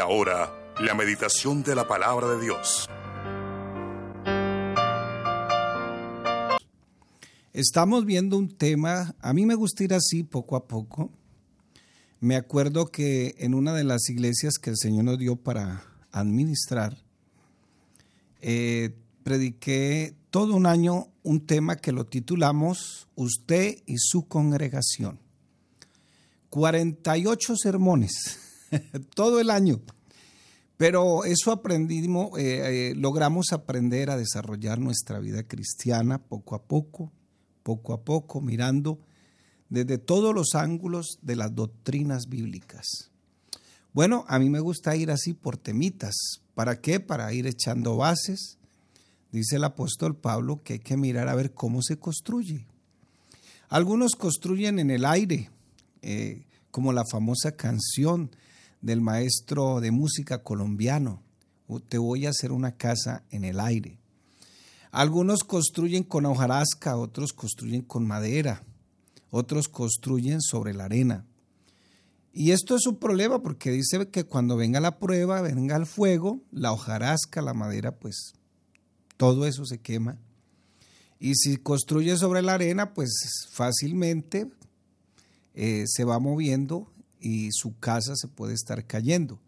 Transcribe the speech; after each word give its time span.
ahora, 0.00 0.52
la 0.80 0.94
meditación 0.94 1.62
de 1.62 1.74
la 1.74 1.86
palabra 1.86 2.28
de 2.28 2.40
Dios. 2.40 2.88
Estamos 7.52 8.06
viendo 8.06 8.38
un 8.38 8.48
tema, 8.48 9.14
a 9.20 9.32
mí 9.32 9.44
me 9.44 9.54
gusta 9.54 9.84
ir 9.84 9.92
así 9.92 10.22
poco 10.22 10.56
a 10.56 10.66
poco. 10.66 11.10
Me 12.20 12.36
acuerdo 12.36 12.86
que 12.86 13.34
en 13.38 13.54
una 13.54 13.74
de 13.74 13.84
las 13.84 14.08
iglesias 14.08 14.54
que 14.54 14.70
el 14.70 14.76
Señor 14.76 15.04
nos 15.04 15.18
dio 15.18 15.36
para 15.36 15.84
administrar, 16.12 16.96
eh, 18.40 18.96
prediqué 19.22 20.14
todo 20.30 20.54
un 20.54 20.66
año 20.66 21.08
un 21.22 21.46
tema 21.46 21.76
que 21.76 21.92
lo 21.92 22.06
titulamos 22.06 23.08
Usted 23.16 23.76
y 23.86 23.96
su 23.98 24.26
congregación. 24.26 25.20
48 26.50 27.56
sermones, 27.56 28.49
todo 29.14 29.40
el 29.40 29.50
año. 29.50 29.80
Pero 30.76 31.24
eso 31.24 31.52
aprendimos, 31.52 32.38
eh, 32.38 32.90
eh, 32.90 32.94
logramos 32.96 33.52
aprender 33.52 34.08
a 34.08 34.16
desarrollar 34.16 34.78
nuestra 34.78 35.18
vida 35.18 35.42
cristiana 35.42 36.18
poco 36.18 36.54
a 36.54 36.62
poco, 36.62 37.12
poco 37.62 37.92
a 37.92 38.02
poco, 38.02 38.40
mirando 38.40 38.98
desde 39.68 39.98
todos 39.98 40.34
los 40.34 40.54
ángulos 40.54 41.18
de 41.20 41.36
las 41.36 41.54
doctrinas 41.54 42.28
bíblicas. 42.28 43.10
Bueno, 43.92 44.24
a 44.28 44.38
mí 44.38 44.48
me 44.48 44.60
gusta 44.60 44.96
ir 44.96 45.10
así 45.10 45.34
por 45.34 45.56
temitas. 45.56 46.14
¿Para 46.54 46.80
qué? 46.80 47.00
Para 47.00 47.32
ir 47.32 47.46
echando 47.46 47.96
bases. 47.96 48.56
Dice 49.32 49.56
el 49.56 49.64
apóstol 49.64 50.16
Pablo 50.16 50.62
que 50.62 50.74
hay 50.74 50.78
que 50.78 50.96
mirar 50.96 51.28
a 51.28 51.34
ver 51.34 51.52
cómo 51.52 51.82
se 51.82 51.98
construye. 51.98 52.66
Algunos 53.68 54.12
construyen 54.12 54.78
en 54.78 54.90
el 54.90 55.04
aire, 55.04 55.50
eh, 56.02 56.46
como 56.70 56.92
la 56.92 57.04
famosa 57.04 57.52
canción 57.52 58.30
del 58.80 59.00
maestro 59.00 59.80
de 59.80 59.90
música 59.90 60.42
colombiano, 60.42 61.22
Te 61.88 61.98
voy 61.98 62.26
a 62.26 62.30
hacer 62.30 62.50
una 62.50 62.72
casa 62.76 63.22
en 63.30 63.44
el 63.44 63.60
aire. 63.60 64.00
Algunos 64.90 65.44
construyen 65.44 66.02
con 66.02 66.26
hojarasca, 66.26 66.96
otros 66.96 67.32
construyen 67.32 67.82
con 67.82 68.04
madera, 68.06 68.64
otros 69.30 69.68
construyen 69.68 70.40
sobre 70.40 70.74
la 70.74 70.86
arena. 70.86 71.24
Y 72.32 72.50
esto 72.50 72.74
es 72.74 72.86
un 72.86 72.96
problema 72.96 73.40
porque 73.40 73.70
dice 73.70 74.08
que 74.08 74.24
cuando 74.24 74.56
venga 74.56 74.80
la 74.80 74.98
prueba, 74.98 75.42
venga 75.42 75.76
el 75.76 75.86
fuego, 75.86 76.40
la 76.50 76.72
hojarasca, 76.72 77.40
la 77.40 77.54
madera, 77.54 77.96
pues 77.98 78.32
todo 79.16 79.46
eso 79.46 79.64
se 79.64 79.78
quema. 79.78 80.18
Y 81.20 81.34
si 81.34 81.56
construye 81.56 82.16
sobre 82.16 82.42
la 82.42 82.54
arena, 82.54 82.94
pues 82.94 83.10
fácilmente 83.52 84.48
eh, 85.54 85.84
se 85.86 86.04
va 86.04 86.18
moviendo 86.18 86.90
y 87.20 87.50
su 87.52 87.78
casa 87.78 88.16
se 88.16 88.28
puede 88.28 88.54
estar 88.54 88.86
cayendo. 88.86 89.38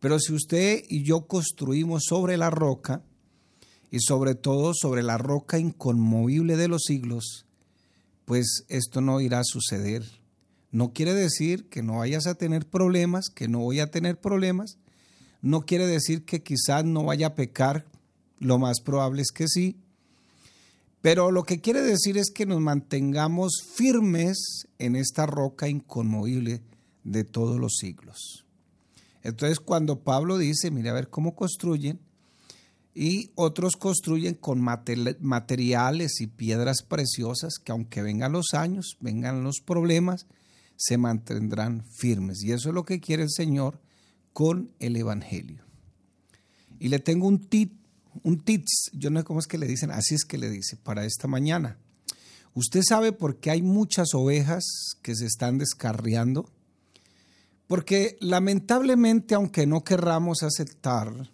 Pero 0.00 0.18
si 0.18 0.32
usted 0.32 0.82
y 0.88 1.04
yo 1.04 1.26
construimos 1.26 2.04
sobre 2.08 2.36
la 2.36 2.50
roca, 2.50 3.02
y 3.94 4.00
sobre 4.00 4.34
todo 4.34 4.72
sobre 4.74 5.04
la 5.04 5.18
roca 5.18 5.60
inconmovible 5.60 6.56
de 6.56 6.66
los 6.66 6.82
siglos, 6.82 7.46
pues 8.24 8.64
esto 8.68 9.00
no 9.00 9.20
irá 9.20 9.38
a 9.38 9.44
suceder. 9.44 10.02
No 10.72 10.92
quiere 10.92 11.14
decir 11.14 11.68
que 11.68 11.84
no 11.84 11.98
vayas 11.98 12.26
a 12.26 12.34
tener 12.34 12.66
problemas, 12.66 13.26
que 13.32 13.46
no 13.46 13.60
voy 13.60 13.78
a 13.78 13.92
tener 13.92 14.20
problemas. 14.20 14.78
No 15.42 15.60
quiere 15.60 15.86
decir 15.86 16.24
que 16.24 16.42
quizás 16.42 16.84
no 16.84 17.04
vaya 17.04 17.28
a 17.28 17.34
pecar, 17.36 17.86
lo 18.40 18.58
más 18.58 18.80
probable 18.80 19.22
es 19.22 19.30
que 19.30 19.46
sí. 19.46 19.76
Pero 21.00 21.30
lo 21.30 21.44
que 21.44 21.60
quiere 21.60 21.80
decir 21.80 22.18
es 22.18 22.32
que 22.34 22.46
nos 22.46 22.60
mantengamos 22.60 23.62
firmes 23.76 24.66
en 24.80 24.96
esta 24.96 25.24
roca 25.24 25.68
inconmovible 25.68 26.62
de 27.04 27.24
todos 27.24 27.60
los 27.60 27.76
siglos. 27.76 28.44
Entonces 29.22 29.60
cuando 29.60 30.00
Pablo 30.00 30.36
dice, 30.38 30.70
mire 30.70 30.90
a 30.90 30.94
ver 30.94 31.08
cómo 31.08 31.34
construyen, 31.34 32.00
y 32.94 33.32
otros 33.34 33.74
construyen 33.76 34.34
con 34.34 34.60
materiales 34.60 36.20
y 36.20 36.28
piedras 36.28 36.82
preciosas 36.82 37.54
que 37.58 37.72
aunque 37.72 38.02
vengan 38.02 38.32
los 38.32 38.54
años, 38.54 38.96
vengan 39.00 39.42
los 39.42 39.60
problemas, 39.60 40.26
se 40.76 40.96
mantendrán 40.96 41.84
firmes. 41.84 42.42
Y 42.44 42.52
eso 42.52 42.68
es 42.68 42.74
lo 42.74 42.84
que 42.84 43.00
quiere 43.00 43.24
el 43.24 43.30
Señor 43.30 43.80
con 44.32 44.70
el 44.78 44.94
Evangelio. 44.96 45.64
Y 46.78 46.88
le 46.88 47.00
tengo 47.00 47.26
un 47.26 47.48
tip, 47.48 47.72
un 48.22 48.40
tips, 48.40 48.90
yo 48.92 49.10
no 49.10 49.20
sé 49.20 49.24
cómo 49.24 49.40
es 49.40 49.48
que 49.48 49.58
le 49.58 49.66
dicen, 49.66 49.90
así 49.90 50.14
es 50.14 50.24
que 50.24 50.38
le 50.38 50.48
dice, 50.48 50.76
para 50.76 51.04
esta 51.04 51.26
mañana. 51.26 51.78
¿Usted 52.54 52.82
sabe 52.86 53.10
por 53.10 53.40
qué 53.40 53.50
hay 53.50 53.62
muchas 53.62 54.14
ovejas 54.14 54.64
que 55.02 55.16
se 55.16 55.26
están 55.26 55.58
descarriando? 55.58 56.48
Porque 57.66 58.16
lamentablemente, 58.20 59.34
aunque 59.34 59.66
no 59.66 59.84
querramos 59.84 60.42
aceptar, 60.42 61.30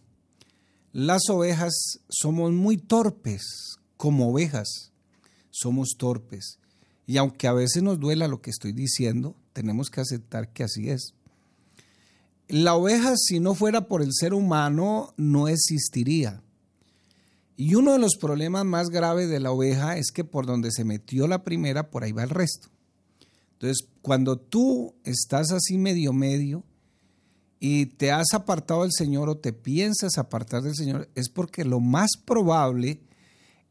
las 0.93 1.29
ovejas 1.29 2.01
somos 2.09 2.53
muy 2.53 2.77
torpes, 2.77 3.79
como 3.97 4.31
ovejas, 4.31 4.93
somos 5.51 5.91
torpes. 5.99 6.59
Y 7.07 7.17
aunque 7.17 7.49
a 7.49 7.53
veces 7.53 7.83
nos 7.83 7.99
duela 7.99 8.29
lo 8.29 8.41
que 8.41 8.51
estoy 8.51 8.73
diciendo, 8.73 9.35
tenemos 9.53 9.91
que 9.91 10.01
aceptar 10.01 10.53
que 10.53 10.65
así 10.65 10.91
es. 10.91 11.15
La 12.49 12.75
oveja, 12.75 13.15
si 13.17 13.41
no 13.41 13.55
fuera 13.55 13.87
por 13.87 14.03
el 14.03 14.11
ser 14.13 14.35
humano, 14.35 15.15
no 15.17 15.49
existiría. 15.49 16.43
Y 17.57 17.75
uno 17.75 17.93
de 17.93 17.99
los 17.99 18.17
problemas 18.17 18.65
más 18.65 18.89
graves 18.89 19.29
de 19.29 19.39
la 19.39 19.53
oveja 19.53 19.99
es 19.99 20.11
que 20.13 20.25
por 20.25 20.47
donde 20.47 20.71
se 20.73 20.85
metió 20.85 21.29
la 21.29 21.45
primera, 21.45 21.91
por 21.91 22.05
ahí 22.05 22.13
va 22.13 22.23
el 22.23 22.31
resto. 22.31 22.69
Entonces, 23.61 23.87
cuando 24.01 24.39
tú 24.39 24.95
estás 25.05 25.53
así 25.53 25.77
medio 25.77 26.15
medio, 26.15 26.65
y 27.61 27.87
te 27.87 28.11
has 28.11 28.33
apartado 28.33 28.83
del 28.83 28.93
Señor 28.93 29.29
o 29.29 29.37
te 29.37 29.53
piensas 29.53 30.17
apartar 30.17 30.63
del 30.63 30.75
Señor, 30.75 31.11
es 31.15 31.29
porque 31.29 31.65
lo 31.67 31.79
más 31.79 32.13
probable 32.25 33.03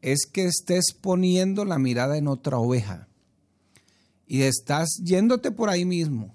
es 0.00 0.26
que 0.32 0.44
estés 0.46 0.94
poniendo 0.98 1.64
la 1.64 1.80
mirada 1.80 2.16
en 2.16 2.28
otra 2.28 2.58
oveja 2.58 3.08
y 4.28 4.42
estás 4.42 4.88
yéndote 5.04 5.50
por 5.50 5.68
ahí 5.70 5.84
mismo. 5.84 6.32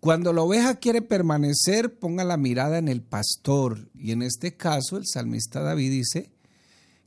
Cuando 0.00 0.32
la 0.32 0.42
oveja 0.42 0.74
quiere 0.74 1.00
permanecer, 1.00 1.96
ponga 1.96 2.24
la 2.24 2.36
mirada 2.36 2.78
en 2.78 2.88
el 2.88 3.02
pastor. 3.02 3.88
Y 3.94 4.10
en 4.10 4.22
este 4.22 4.56
caso, 4.56 4.96
el 4.96 5.04
salmista 5.06 5.62
David 5.62 5.90
dice 5.90 6.32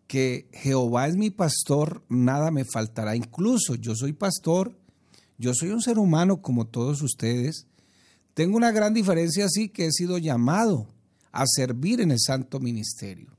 que 0.08 0.50
Jehová 0.54 1.08
es 1.08 1.18
mi 1.18 1.30
pastor, 1.30 2.04
nada 2.08 2.52
me 2.52 2.64
faltará. 2.64 3.18
Incluso 3.18 3.76
yo 3.76 3.96
soy 3.96 4.14
pastor, 4.14 4.79
yo 5.40 5.54
soy 5.54 5.70
un 5.70 5.82
ser 5.82 5.98
humano 5.98 6.42
como 6.42 6.66
todos 6.66 7.02
ustedes, 7.02 7.66
tengo 8.34 8.58
una 8.58 8.72
gran 8.72 8.94
diferencia 8.94 9.46
así 9.46 9.70
que 9.70 9.86
he 9.86 9.92
sido 9.92 10.18
llamado 10.18 10.86
a 11.32 11.46
servir 11.48 12.02
en 12.02 12.12
el 12.12 12.20
santo 12.20 12.60
ministerio, 12.60 13.30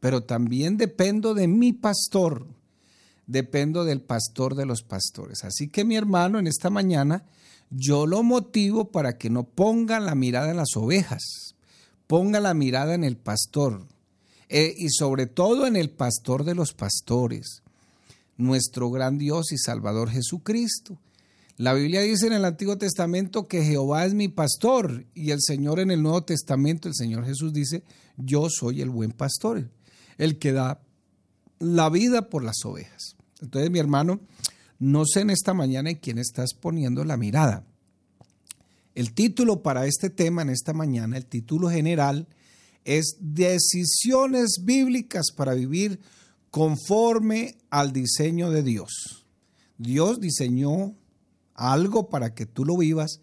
pero 0.00 0.24
también 0.24 0.76
dependo 0.76 1.34
de 1.34 1.46
mi 1.46 1.72
pastor, 1.72 2.46
dependo 3.28 3.84
del 3.84 4.00
pastor 4.00 4.56
de 4.56 4.66
los 4.66 4.82
pastores. 4.82 5.44
Así 5.44 5.68
que 5.68 5.84
mi 5.84 5.96
hermano 5.96 6.40
en 6.40 6.48
esta 6.48 6.70
mañana 6.70 7.24
yo 7.70 8.06
lo 8.06 8.24
motivo 8.24 8.90
para 8.90 9.16
que 9.16 9.30
no 9.30 9.44
ponga 9.44 10.00
la 10.00 10.16
mirada 10.16 10.50
en 10.50 10.56
las 10.56 10.76
ovejas, 10.76 11.54
ponga 12.08 12.40
la 12.40 12.52
mirada 12.54 12.94
en 12.94 13.04
el 13.04 13.16
pastor 13.16 13.86
eh, 14.48 14.74
y 14.76 14.88
sobre 14.88 15.26
todo 15.26 15.68
en 15.68 15.76
el 15.76 15.90
pastor 15.90 16.42
de 16.42 16.56
los 16.56 16.72
pastores, 16.72 17.62
nuestro 18.36 18.90
gran 18.90 19.18
Dios 19.18 19.52
y 19.52 19.58
Salvador 19.58 20.10
Jesucristo 20.10 20.98
la 21.58 21.74
Biblia 21.74 22.02
dice 22.02 22.28
en 22.28 22.34
el 22.34 22.44
Antiguo 22.44 22.78
Testamento 22.78 23.48
que 23.48 23.64
Jehová 23.64 24.06
es 24.06 24.14
mi 24.14 24.28
pastor 24.28 25.04
y 25.12 25.32
el 25.32 25.40
Señor 25.40 25.80
en 25.80 25.90
el 25.90 26.00
Nuevo 26.00 26.22
Testamento, 26.22 26.86
el 26.86 26.94
Señor 26.94 27.26
Jesús 27.26 27.52
dice, 27.52 27.82
yo 28.16 28.46
soy 28.48 28.80
el 28.80 28.90
buen 28.90 29.10
pastor, 29.10 29.68
el 30.18 30.38
que 30.38 30.52
da 30.52 30.80
la 31.58 31.90
vida 31.90 32.30
por 32.30 32.44
las 32.44 32.64
ovejas. 32.64 33.16
Entonces, 33.40 33.72
mi 33.72 33.80
hermano, 33.80 34.20
no 34.78 35.04
sé 35.04 35.22
en 35.22 35.30
esta 35.30 35.52
mañana 35.52 35.90
en 35.90 35.96
quién 35.96 36.18
estás 36.18 36.54
poniendo 36.54 37.02
la 37.02 37.16
mirada. 37.16 37.66
El 38.94 39.12
título 39.12 39.60
para 39.60 39.86
este 39.86 40.10
tema 40.10 40.42
en 40.42 40.50
esta 40.50 40.72
mañana, 40.72 41.16
el 41.16 41.26
título 41.26 41.70
general, 41.70 42.28
es 42.84 43.16
Decisiones 43.18 44.60
bíblicas 44.62 45.32
para 45.36 45.54
vivir 45.54 45.98
conforme 46.52 47.56
al 47.68 47.92
diseño 47.92 48.50
de 48.50 48.62
Dios. 48.62 49.26
Dios 49.76 50.20
diseñó 50.20 50.94
algo 51.58 52.08
para 52.08 52.34
que 52.34 52.46
tú 52.46 52.64
lo 52.64 52.76
vivas, 52.76 53.20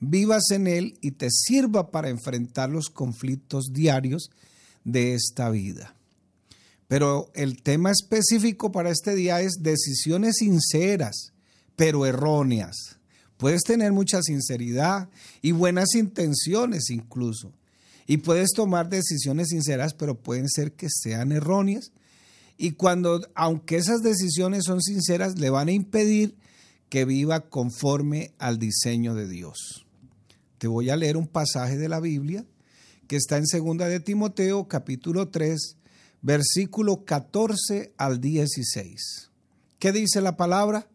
vivas 0.00 0.50
en 0.50 0.66
él 0.66 0.98
y 1.00 1.12
te 1.12 1.30
sirva 1.30 1.90
para 1.90 2.10
enfrentar 2.10 2.68
los 2.68 2.90
conflictos 2.90 3.72
diarios 3.72 4.30
de 4.84 5.14
esta 5.14 5.48
vida. 5.48 5.94
Pero 6.88 7.30
el 7.34 7.62
tema 7.62 7.90
específico 7.90 8.70
para 8.70 8.90
este 8.90 9.14
día 9.14 9.40
es 9.40 9.54
decisiones 9.60 10.36
sinceras, 10.38 11.32
pero 11.74 12.06
erróneas. 12.06 12.98
Puedes 13.36 13.62
tener 13.62 13.92
mucha 13.92 14.22
sinceridad 14.22 15.08
y 15.42 15.52
buenas 15.52 15.94
intenciones 15.94 16.90
incluso. 16.90 17.52
Y 18.06 18.18
puedes 18.18 18.50
tomar 18.54 18.88
decisiones 18.88 19.48
sinceras, 19.48 19.94
pero 19.94 20.18
pueden 20.18 20.48
ser 20.48 20.72
que 20.72 20.88
sean 20.88 21.32
erróneas. 21.32 21.92
Y 22.56 22.72
cuando, 22.72 23.20
aunque 23.34 23.76
esas 23.76 24.02
decisiones 24.02 24.64
son 24.64 24.80
sinceras, 24.80 25.38
le 25.38 25.50
van 25.50 25.68
a 25.68 25.72
impedir 25.72 26.36
que 26.88 27.04
viva 27.04 27.48
conforme 27.48 28.32
al 28.38 28.58
diseño 28.58 29.14
de 29.14 29.28
Dios. 29.28 29.86
te 30.58 30.68
voy 30.68 30.90
a 30.90 30.96
leer 30.96 31.16
un 31.16 31.26
pasaje 31.26 31.76
de 31.76 31.88
la 31.88 32.00
Biblia 32.00 32.44
que 33.06 33.16
está 33.16 33.36
en 33.36 33.46
segunda 33.46 33.88
de 33.88 34.00
Timoteo 34.00 34.66
capítulo 34.68 35.28
3, 35.28 35.76
versículo 36.22 37.04
14 37.04 37.92
al 37.96 38.20
16. 38.20 39.30
¿Qué 39.78 39.92
dice 39.92 40.20
la 40.20 40.36
palabra? 40.36 40.88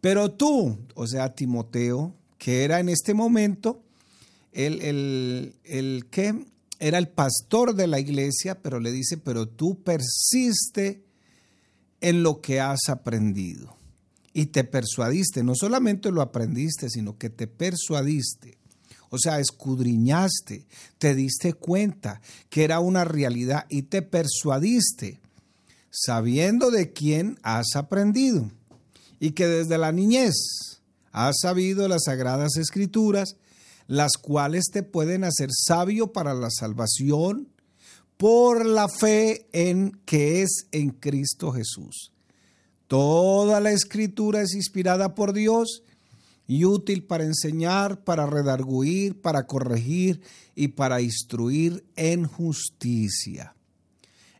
Pero 0.00 0.32
tú, 0.32 0.78
o 0.94 1.06
sea, 1.06 1.34
Timoteo, 1.34 2.14
que 2.38 2.64
era 2.64 2.80
en 2.80 2.88
este 2.88 3.14
momento 3.14 3.82
el, 4.52 4.80
el, 4.80 5.54
el 5.64 6.06
que 6.10 6.46
era 6.80 6.98
el 6.98 7.08
pastor 7.08 7.74
de 7.74 7.86
la 7.86 8.00
iglesia, 8.00 8.60
pero 8.60 8.80
le 8.80 8.92
dice, 8.92 9.16
pero 9.16 9.46
tú 9.48 9.82
persiste 9.82 11.04
en 12.00 12.22
lo 12.22 12.40
que 12.40 12.60
has 12.60 12.88
aprendido. 12.88 13.77
Y 14.32 14.46
te 14.46 14.64
persuadiste, 14.64 15.42
no 15.42 15.54
solamente 15.54 16.10
lo 16.10 16.22
aprendiste, 16.22 16.88
sino 16.90 17.18
que 17.18 17.30
te 17.30 17.46
persuadiste. 17.46 18.58
O 19.10 19.18
sea, 19.18 19.40
escudriñaste, 19.40 20.66
te 20.98 21.14
diste 21.14 21.54
cuenta 21.54 22.20
que 22.50 22.64
era 22.64 22.80
una 22.80 23.04
realidad 23.04 23.66
y 23.68 23.82
te 23.82 24.02
persuadiste, 24.02 25.20
sabiendo 25.90 26.70
de 26.70 26.92
quién 26.92 27.38
has 27.42 27.74
aprendido 27.74 28.50
y 29.18 29.30
que 29.30 29.46
desde 29.46 29.78
la 29.78 29.92
niñez 29.92 30.34
has 31.10 31.36
sabido 31.40 31.88
las 31.88 32.04
sagradas 32.04 32.56
escrituras, 32.56 33.36
las 33.86 34.12
cuales 34.20 34.66
te 34.70 34.82
pueden 34.82 35.24
hacer 35.24 35.48
sabio 35.50 36.12
para 36.12 36.34
la 36.34 36.50
salvación 36.50 37.48
por 38.18 38.66
la 38.66 38.88
fe 38.88 39.48
en 39.52 39.92
que 40.04 40.42
es 40.42 40.66
en 40.72 40.90
Cristo 40.90 41.52
Jesús. 41.52 42.12
Toda 42.88 43.60
la 43.60 43.70
escritura 43.70 44.40
es 44.40 44.54
inspirada 44.54 45.14
por 45.14 45.34
Dios 45.34 45.82
y 46.46 46.64
útil 46.64 47.04
para 47.04 47.24
enseñar, 47.24 48.02
para 48.02 48.26
redarguir, 48.26 49.20
para 49.20 49.46
corregir 49.46 50.22
y 50.54 50.68
para 50.68 51.02
instruir 51.02 51.84
en 51.94 52.24
justicia. 52.24 53.54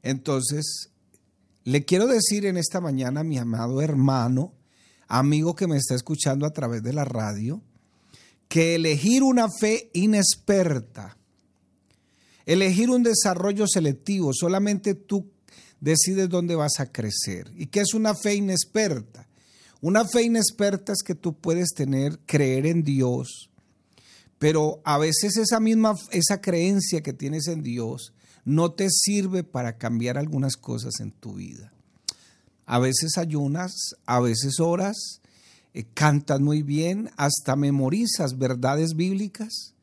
Entonces, 0.03 0.89
le 1.65 1.85
quiero 1.85 2.07
decir 2.07 2.47
en 2.47 2.57
esta 2.57 2.81
mañana, 2.81 3.23
mi 3.23 3.37
amado 3.37 3.83
hermano, 3.83 4.55
amigo 5.07 5.55
que 5.55 5.67
me 5.67 5.77
está 5.77 5.95
escuchando 5.95 6.47
a 6.47 6.53
través 6.55 6.83
de 6.83 6.95
la 6.95 7.05
radio, 7.05 7.61
que 8.49 8.77
elegir 8.77 9.23
una 9.23 9.51
fe 9.51 9.91
inexperta, 9.93 11.19
elegir 12.47 12.89
un 12.89 13.03
desarrollo 13.03 13.67
selectivo, 13.69 14.33
solamente 14.33 14.95
tú 14.95 15.31
decides 15.81 16.29
dónde 16.29 16.55
vas 16.55 16.81
a 16.81 16.91
crecer. 16.91 17.51
¿Y 17.57 17.67
qué 17.67 17.81
es 17.81 17.95
una 17.95 18.15
fe 18.15 18.35
inexperta? 18.35 19.29
Una 19.81 20.05
fe 20.05 20.23
inexperta 20.23 20.93
es 20.93 21.03
que 21.03 21.15
tú 21.15 21.35
puedes 21.35 21.69
tener, 21.75 22.19
creer 22.27 22.67
en 22.67 22.83
Dios, 22.83 23.49
pero 24.39 24.81
a 24.85 24.99
veces 24.99 25.37
esa 25.37 25.61
misma, 25.61 25.95
esa 26.11 26.41
creencia 26.41 27.03
que 27.03 27.13
tienes 27.13 27.47
en 27.49 27.63
Dios 27.63 28.13
no 28.45 28.73
te 28.73 28.89
sirve 28.91 29.45
para 29.45 29.79
cambiar 29.79 30.17
algunas 30.17 30.57
cosas 30.57 31.01
en 31.01 31.13
tu 31.13 31.35
vida. 31.35 31.73
A 32.67 32.79
veces 32.79 33.19
ayunas, 33.19 33.95
a 34.07 34.21
veces 34.21 34.61
oras, 34.61 35.21
eh, 35.75 35.85
cantas 35.95 36.41
muy 36.41 36.63
bien, 36.63 37.11
hasta 37.17 37.57
memorizas 37.57 38.39
verdades 38.39 38.95
bíblicas, 38.95 39.75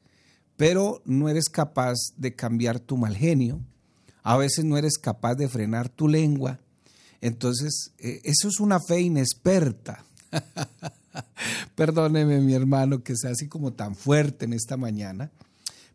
pero 0.57 1.01
no 1.05 1.29
eres 1.29 1.49
capaz 1.49 1.95
de 2.17 2.35
cambiar 2.35 2.79
tu 2.79 2.97
mal 2.97 3.15
genio. 3.15 3.61
A 4.25 4.35
veces 4.35 4.65
no 4.65 4.77
eres 4.77 4.97
capaz 4.97 5.35
de 5.35 5.47
frenar 5.47 5.87
tu 5.87 6.09
lengua 6.09 6.59
entonces, 7.25 7.91
eh, 7.97 8.21
eso 8.23 8.47
es 8.49 8.59
una 8.59 8.79
fe 8.79 9.01
inexperta. 9.01 10.05
Perdóneme, 11.75 12.39
mi 12.39 12.53
hermano, 12.53 13.01
que 13.01 13.15
sea 13.15 13.31
así 13.31 13.47
como 13.47 13.73
tan 13.73 13.95
fuerte 13.95 14.45
en 14.45 14.53
esta 14.53 14.77
mañana. 14.77 15.31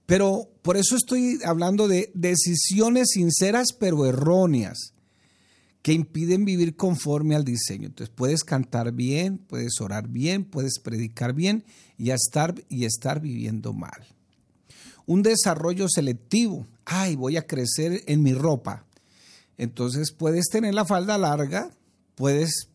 Pero 0.06 0.48
por 0.62 0.76
eso 0.76 0.96
estoy 0.96 1.38
hablando 1.44 1.86
de 1.86 2.10
decisiones 2.14 3.10
sinceras 3.12 3.68
pero 3.78 4.06
erróneas 4.06 4.92
que 5.82 5.92
impiden 5.92 6.44
vivir 6.44 6.74
conforme 6.74 7.36
al 7.36 7.44
diseño. 7.44 7.86
Entonces 7.86 8.12
puedes 8.12 8.42
cantar 8.42 8.90
bien, 8.90 9.38
puedes 9.38 9.80
orar 9.80 10.08
bien, 10.08 10.44
puedes 10.44 10.80
predicar 10.80 11.32
bien 11.32 11.64
y 11.96 12.10
estar, 12.10 12.56
y 12.68 12.86
estar 12.86 13.20
viviendo 13.20 13.72
mal. 13.72 14.04
Un 15.06 15.22
desarrollo 15.22 15.86
selectivo. 15.88 16.66
Ay, 16.92 17.14
voy 17.14 17.36
a 17.36 17.46
crecer 17.46 18.02
en 18.08 18.20
mi 18.20 18.34
ropa. 18.34 18.84
Entonces 19.56 20.10
puedes 20.10 20.46
tener 20.48 20.74
la 20.74 20.84
falda 20.84 21.16
larga, 21.18 21.70
puedes 22.16 22.68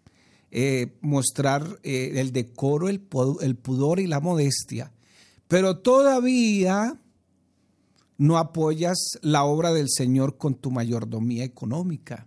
eh, 0.52 0.96
mostrar 1.02 1.82
eh, 1.84 2.14
el 2.16 2.32
decoro, 2.32 2.88
el, 2.88 3.06
el 3.42 3.56
pudor 3.58 4.00
y 4.00 4.08
la 4.08 4.22
modestia, 4.22 4.94
pero 5.50 5.80
todavía 5.80 6.98
no 8.18 8.38
apoyas 8.38 8.98
la 9.22 9.44
obra 9.44 9.74
del 9.74 9.90
Señor 9.90 10.38
con 10.38 10.56
tu 10.56 10.72
mayordomía 10.72 11.44
económica. 11.44 12.26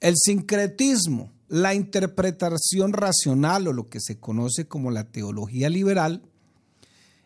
El 0.00 0.14
sincretismo, 0.16 1.30
la 1.48 1.74
interpretación 1.74 2.94
racional 2.94 3.68
o 3.68 3.74
lo 3.74 3.90
que 3.90 4.00
se 4.00 4.18
conoce 4.18 4.66
como 4.66 4.90
la 4.90 5.04
teología 5.04 5.68
liberal, 5.68 6.22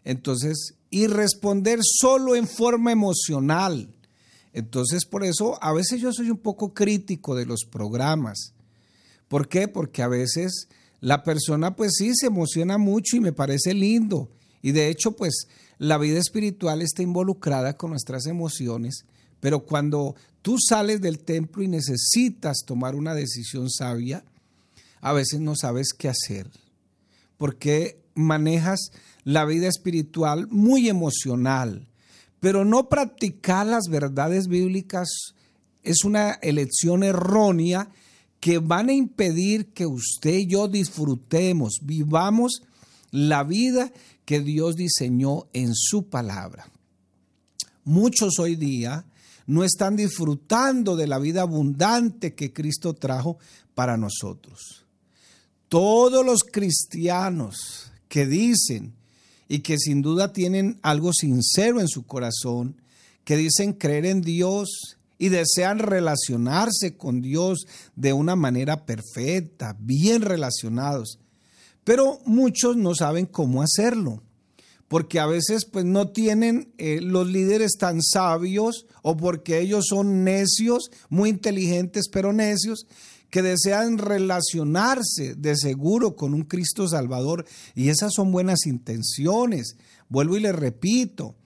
entonces, 0.05 0.75
y 0.91 1.07
responder 1.07 1.81
solo 1.83 2.35
en 2.35 2.49
forma 2.49 2.93
emocional, 2.93 3.95
entonces, 4.53 5.05
por 5.05 5.25
eso 5.25 5.63
a 5.63 5.73
veces 5.73 6.01
yo 6.01 6.13
soy 6.13 6.31
un 6.31 6.39
poco 6.39 6.75
crítico 6.75 7.37
de 7.37 7.47
los 7.47 7.65
programas. 7.65 8.55
¿Por 9.29 9.49
qué? 9.49 9.69
Porque 9.69 10.03
a 10.03 10.09
veces 10.09 10.69
la 11.01 11.23
persona 11.23 11.77
pues 11.77 11.93
sí 11.97 12.13
se 12.15 12.27
emociona 12.27 12.79
mucho 12.79 13.17
y 13.17 13.21
me 13.21 13.33
parece 13.33 13.75
lindo. 13.75 14.31
Y 14.63 14.73
de 14.73 14.89
hecho 14.89 15.13
pues 15.13 15.47
la 15.79 15.99
vida 15.99 16.19
espiritual 16.19 16.83
está 16.83 17.03
involucrada 17.03 17.77
con 17.77 17.91
nuestras 17.91 18.27
emociones. 18.27 19.05
Pero 19.39 19.61
cuando 19.61 20.17
tú 20.43 20.57
sales 20.59 21.01
del 21.01 21.21
templo 21.21 21.63
y 21.63 21.69
necesitas 21.69 22.65
tomar 22.67 22.97
una 22.97 23.15
decisión 23.15 23.71
sabia, 23.71 24.25
a 25.01 25.13
veces 25.13 25.39
no 25.39 25.55
sabes 25.55 25.93
qué 25.93 26.09
hacer. 26.09 26.51
Porque 27.37 28.03
manejas 28.15 28.91
la 29.29 29.45
vida 29.45 29.69
espiritual 29.69 30.49
muy 30.49 30.89
emocional 30.89 31.87
pero 32.41 32.65
no 32.65 32.89
practicar 32.89 33.67
las 33.67 33.85
verdades 33.91 34.49
bíblicas 34.49 35.35
es 35.83 36.05
una 36.05 36.33
elección 36.41 37.03
errónea 37.03 37.91
que 38.41 38.59
van 38.59 38.89
a 38.89 38.95
impedir 38.95 39.75
que 39.75 39.85
usted 39.85 40.35
y 40.35 40.47
yo 40.47 40.67
disfrutemos, 40.67 41.81
vivamos 41.83 42.63
la 43.11 43.45
vida 43.45 43.93
que 44.25 44.41
Dios 44.41 44.77
diseñó 44.77 45.49
en 45.53 45.75
su 45.75 46.09
palabra. 46.09 46.71
Muchos 47.85 48.39
hoy 48.39 48.57
día 48.57 49.05
no 49.47 49.63
están 49.63 49.97
disfrutando 49.97 50.97
de 50.97 51.07
la 51.07 51.19
vida 51.19 51.43
abundante 51.43 52.35
que 52.35 52.55
Cristo 52.55 52.95
trajo 52.95 53.37
para 53.75 53.99
nosotros. 53.99 54.87
Todos 55.69 56.25
los 56.25 56.45
cristianos 56.45 57.91
que 58.09 58.27
dicen 58.27 58.98
y 59.49 59.61
que 59.61 59.79
sin 59.79 60.03
duda 60.03 60.33
tienen 60.33 60.79
algo 60.83 61.13
sincero 61.13 61.81
en 61.81 61.89
su 61.89 62.05
corazón, 62.05 62.81
que 63.25 63.37
dicen 63.37 63.73
creer 63.73 64.07
en 64.07 64.21
Dios 64.21 64.99
y 65.19 65.31
desean 65.31 65.79
relacionarse 65.79 66.97
con 66.97 67.21
Dios 67.21 67.67
de 67.97 68.13
una 68.13 68.37
manera 68.37 68.87
perfecta, 68.87 69.77
bien 69.81 70.23
relacionados. 70.23 71.19
Pero 71.85 72.21
muchos 72.25 72.77
no 72.77 72.95
saben 72.95 73.27
cómo 73.27 73.63
hacerlo, 73.63 74.23
porque 74.87 75.19
a 75.19 75.27
veces 75.27 75.65
pues 75.65 75.85
no 75.85 76.09
tienen 76.09 76.73
eh, 76.79 77.01
los 77.01 77.27
líderes 77.27 77.73
tan 77.79 78.03
sabios 78.03 78.87
o 79.03 79.17
porque 79.17 79.61
ellos 79.61 79.87
son 79.89 80.25
necios, 80.25 80.91
muy 81.09 81.31
inteligentes 81.31 82.09
pero 82.13 82.33
necios, 82.33 82.87
que 83.31 83.43
desean 83.43 83.99
relacionarse 83.99 85.35
de 85.37 85.57
seguro 85.57 86.17
con 86.17 86.35
un 86.35 86.45
Cristo 86.45 86.89
Salvador 86.89 87.45
y 87.75 87.91
esas 87.91 88.13
son 88.15 88.33
buenas 88.33 88.67
intenciones. 88.67 89.77
Vuelvo 90.09 90.37
y 90.37 90.41
le 90.41 90.53
repito, 90.53 91.37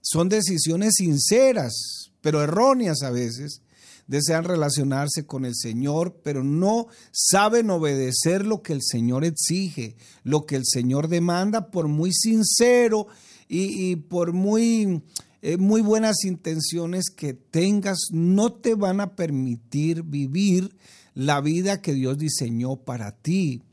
son 0.00 0.28
decisiones 0.28 0.94
sinceras, 0.96 2.10
pero 2.20 2.42
erróneas 2.42 3.02
a 3.02 3.10
veces. 3.10 3.62
Desean 4.06 4.44
relacionarse 4.44 5.26
con 5.26 5.44
el 5.44 5.54
Señor, 5.54 6.20
pero 6.24 6.42
no 6.42 6.86
saben 7.12 7.68
obedecer 7.68 8.46
lo 8.46 8.62
que 8.62 8.72
el 8.72 8.80
Señor 8.82 9.22
exige, 9.22 9.96
lo 10.24 10.46
que 10.46 10.56
el 10.56 10.64
Señor 10.64 11.08
demanda, 11.08 11.70
por 11.70 11.88
muy 11.88 12.12
sincero 12.14 13.06
y, 13.48 13.96
por 13.96 14.32
muy, 14.32 15.02
eh, 15.42 15.58
muy 15.58 15.82
buenas 15.82 16.24
intenciones 16.24 17.10
que 17.14 17.34
tengas, 17.34 17.98
no 18.10 18.50
te 18.50 18.74
van 18.74 19.02
a 19.02 19.14
permitir 19.14 20.02
vivir 20.04 20.74
la 21.18 21.40
vida 21.40 21.82
que 21.82 21.94
Dios 21.94 22.16
diseñó 22.16 22.76
para 22.76 23.10
ti. 23.10 23.64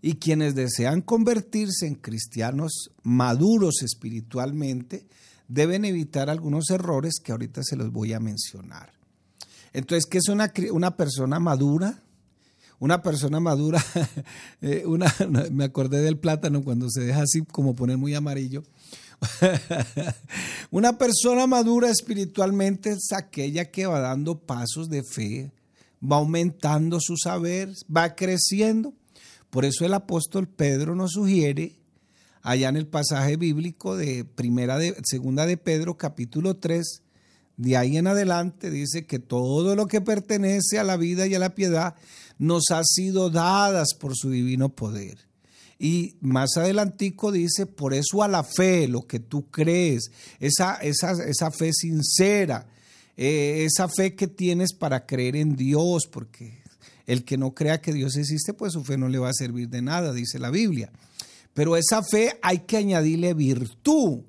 Y 0.00 0.14
quienes 0.14 0.54
desean 0.54 1.02
convertirse 1.02 1.86
en 1.86 1.96
cristianos 1.96 2.92
maduros 3.02 3.82
espiritualmente 3.82 5.06
deben 5.48 5.84
evitar 5.84 6.30
algunos 6.30 6.70
errores 6.70 7.16
que 7.22 7.32
ahorita 7.32 7.62
se 7.62 7.76
los 7.76 7.92
voy 7.92 8.14
a 8.14 8.20
mencionar. 8.20 8.92
Entonces, 9.74 10.06
¿qué 10.06 10.18
es 10.18 10.28
una, 10.28 10.50
una 10.72 10.96
persona 10.96 11.38
madura? 11.38 12.00
Una 12.78 13.02
persona 13.02 13.38
madura, 13.40 13.84
eh, 14.62 14.84
una, 14.86 15.12
me 15.50 15.64
acordé 15.64 16.00
del 16.00 16.16
plátano 16.16 16.62
cuando 16.62 16.88
se 16.88 17.02
deja 17.02 17.22
así 17.22 17.42
como 17.42 17.74
poner 17.74 17.98
muy 17.98 18.14
amarillo. 18.14 18.62
una 20.70 20.96
persona 20.96 21.46
madura 21.46 21.90
espiritualmente 21.90 22.92
es 22.92 23.12
aquella 23.12 23.70
que 23.70 23.86
va 23.86 23.98
dando 23.98 24.38
pasos 24.38 24.88
de 24.88 25.02
fe, 25.02 25.50
va 26.02 26.16
aumentando 26.16 26.98
su 27.00 27.16
saber, 27.16 27.72
va 27.94 28.14
creciendo. 28.14 28.94
Por 29.50 29.64
eso 29.64 29.84
el 29.84 29.94
apóstol 29.94 30.48
Pedro 30.48 30.94
nos 30.94 31.12
sugiere 31.12 31.76
allá 32.42 32.68
en 32.68 32.76
el 32.76 32.86
pasaje 32.86 33.36
bíblico 33.36 33.96
de 33.96 34.24
primera 34.24 34.78
de 34.78 34.96
segunda 35.04 35.46
de 35.46 35.56
Pedro 35.56 35.96
capítulo 35.96 36.56
3 36.56 37.02
de 37.58 37.76
ahí 37.76 37.96
en 37.96 38.06
adelante 38.06 38.70
dice 38.70 39.04
que 39.04 39.18
todo 39.18 39.74
lo 39.74 39.88
que 39.88 40.00
pertenece 40.00 40.78
a 40.78 40.84
la 40.84 40.96
vida 40.96 41.26
y 41.26 41.34
a 41.34 41.40
la 41.40 41.56
piedad 41.56 41.96
nos 42.38 42.70
ha 42.70 42.82
sido 42.84 43.30
dadas 43.30 43.94
por 43.98 44.16
su 44.16 44.30
divino 44.30 44.68
poder. 44.68 45.18
Y 45.76 46.14
más 46.20 46.56
adelantico 46.56 47.32
dice, 47.32 47.66
por 47.66 47.94
eso 47.94 48.22
a 48.22 48.28
la 48.28 48.44
fe, 48.44 48.86
lo 48.86 49.08
que 49.08 49.18
tú 49.18 49.50
crees, 49.50 50.10
esa, 50.38 50.76
esa, 50.76 51.12
esa 51.24 51.50
fe 51.50 51.72
sincera, 51.72 52.68
eh, 53.20 53.66
esa 53.68 53.88
fe 53.88 54.14
que 54.14 54.28
tienes 54.28 54.72
para 54.72 55.04
creer 55.04 55.34
en 55.34 55.56
Dios, 55.56 56.06
porque 56.06 56.62
el 57.04 57.24
que 57.24 57.36
no 57.36 57.52
crea 57.52 57.80
que 57.80 57.92
Dios 57.92 58.16
existe, 58.16 58.54
pues 58.54 58.74
su 58.74 58.84
fe 58.84 58.96
no 58.96 59.08
le 59.08 59.18
va 59.18 59.30
a 59.30 59.34
servir 59.34 59.68
de 59.68 59.82
nada, 59.82 60.12
dice 60.12 60.38
la 60.38 60.50
Biblia. 60.50 60.92
Pero 61.52 61.76
esa 61.76 62.04
fe 62.04 62.38
hay 62.42 62.60
que 62.60 62.76
añadirle 62.76 63.34
virtud. 63.34 64.20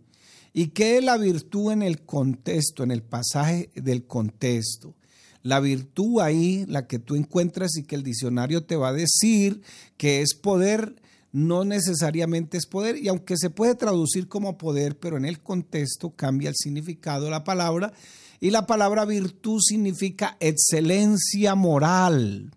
¿Y 0.54 0.70
qué 0.70 0.98
es 0.98 1.04
la 1.04 1.18
virtud 1.18 1.72
en 1.72 1.84
el 1.84 2.02
contexto, 2.02 2.82
en 2.82 2.90
el 2.90 3.04
pasaje 3.04 3.70
del 3.76 4.08
contexto? 4.08 4.96
La 5.44 5.60
virtud 5.60 6.22
ahí, 6.22 6.66
la 6.68 6.88
que 6.88 6.98
tú 6.98 7.16
encuentras 7.16 7.78
y 7.78 7.84
que 7.84 7.96
el 7.96 8.02
diccionario 8.02 8.64
te 8.64 8.76
va 8.76 8.90
a 8.90 8.94
decir 8.94 9.62
que 9.98 10.22
es 10.22 10.34
poder, 10.34 10.96
no 11.32 11.64
necesariamente 11.64 12.58
es 12.58 12.66
poder, 12.66 12.98
y 12.98 13.08
aunque 13.08 13.38
se 13.38 13.52
puede 13.52 13.76
traducir 13.76 14.28
como 14.28 14.58
poder, 14.58 14.98
pero 14.98 15.16
en 15.16 15.26
el 15.26 15.40
contexto 15.42 16.10
cambia 16.16 16.50
el 16.50 16.56
significado 16.56 17.26
de 17.26 17.32
la 17.32 17.44
palabra, 17.44 17.94
y 18.40 18.52
la 18.52 18.66
palabra 18.66 19.06
virtud 19.06 19.60
significa 19.62 20.38
excelencia 20.40 21.56
moral. 21.56 22.52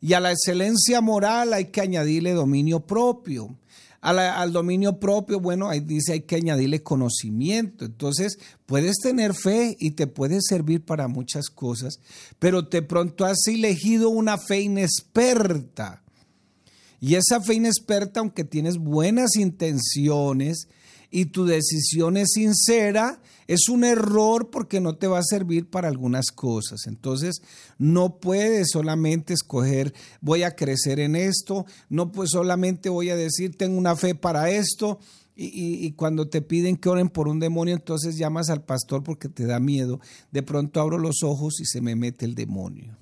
Y 0.00 0.12
a 0.12 0.20
la 0.20 0.32
excelencia 0.32 1.00
moral 1.00 1.52
hay 1.52 1.66
que 1.66 1.80
añadirle 1.80 2.32
dominio 2.32 2.80
propio 2.80 3.56
al 4.00 4.52
dominio 4.52 5.00
propio, 5.00 5.40
bueno, 5.40 5.68
ahí 5.68 5.80
dice 5.80 6.12
hay 6.12 6.20
que 6.20 6.36
añadirle 6.36 6.82
conocimiento. 6.82 7.84
Entonces, 7.84 8.38
puedes 8.66 8.96
tener 8.98 9.34
fe 9.34 9.76
y 9.80 9.92
te 9.92 10.06
puede 10.06 10.38
servir 10.40 10.84
para 10.84 11.08
muchas 11.08 11.48
cosas, 11.48 11.98
pero 12.38 12.62
de 12.62 12.82
pronto 12.82 13.24
has 13.24 13.46
elegido 13.48 14.10
una 14.10 14.38
fe 14.38 14.60
inexperta. 14.60 16.02
Y 17.00 17.14
esa 17.14 17.40
fe 17.40 17.54
inexperta, 17.54 18.20
aunque 18.20 18.44
tienes 18.44 18.78
buenas 18.78 19.36
intenciones 19.36 20.68
y 21.10 21.26
tu 21.26 21.46
decisión 21.46 22.16
es 22.16 22.32
sincera, 22.32 23.20
es 23.46 23.68
un 23.68 23.84
error 23.84 24.50
porque 24.50 24.80
no 24.80 24.96
te 24.96 25.06
va 25.06 25.18
a 25.18 25.24
servir 25.24 25.70
para 25.70 25.88
algunas 25.88 26.26
cosas. 26.26 26.86
Entonces, 26.86 27.40
no 27.78 28.18
puedes 28.18 28.68
solamente 28.72 29.32
escoger, 29.32 29.94
voy 30.20 30.42
a 30.42 30.54
crecer 30.54 31.00
en 31.00 31.16
esto, 31.16 31.64
no 31.88 32.12
pues 32.12 32.30
solamente 32.30 32.90
voy 32.90 33.08
a 33.10 33.16
decir, 33.16 33.56
tengo 33.56 33.78
una 33.78 33.96
fe 33.96 34.14
para 34.14 34.50
esto. 34.50 34.98
Y, 35.40 35.92
cuando 35.92 36.28
te 36.28 36.42
piden 36.42 36.76
que 36.76 36.88
oren 36.88 37.08
por 37.08 37.28
un 37.28 37.38
demonio, 37.38 37.72
entonces 37.72 38.18
llamas 38.18 38.50
al 38.50 38.64
pastor 38.64 39.04
porque 39.04 39.28
te 39.28 39.46
da 39.46 39.60
miedo. 39.60 40.00
De 40.32 40.42
pronto 40.42 40.80
abro 40.80 40.98
los 40.98 41.22
ojos 41.22 41.60
y 41.60 41.64
se 41.64 41.80
me 41.80 41.94
mete 41.94 42.24
el 42.24 42.34
demonio. 42.34 42.96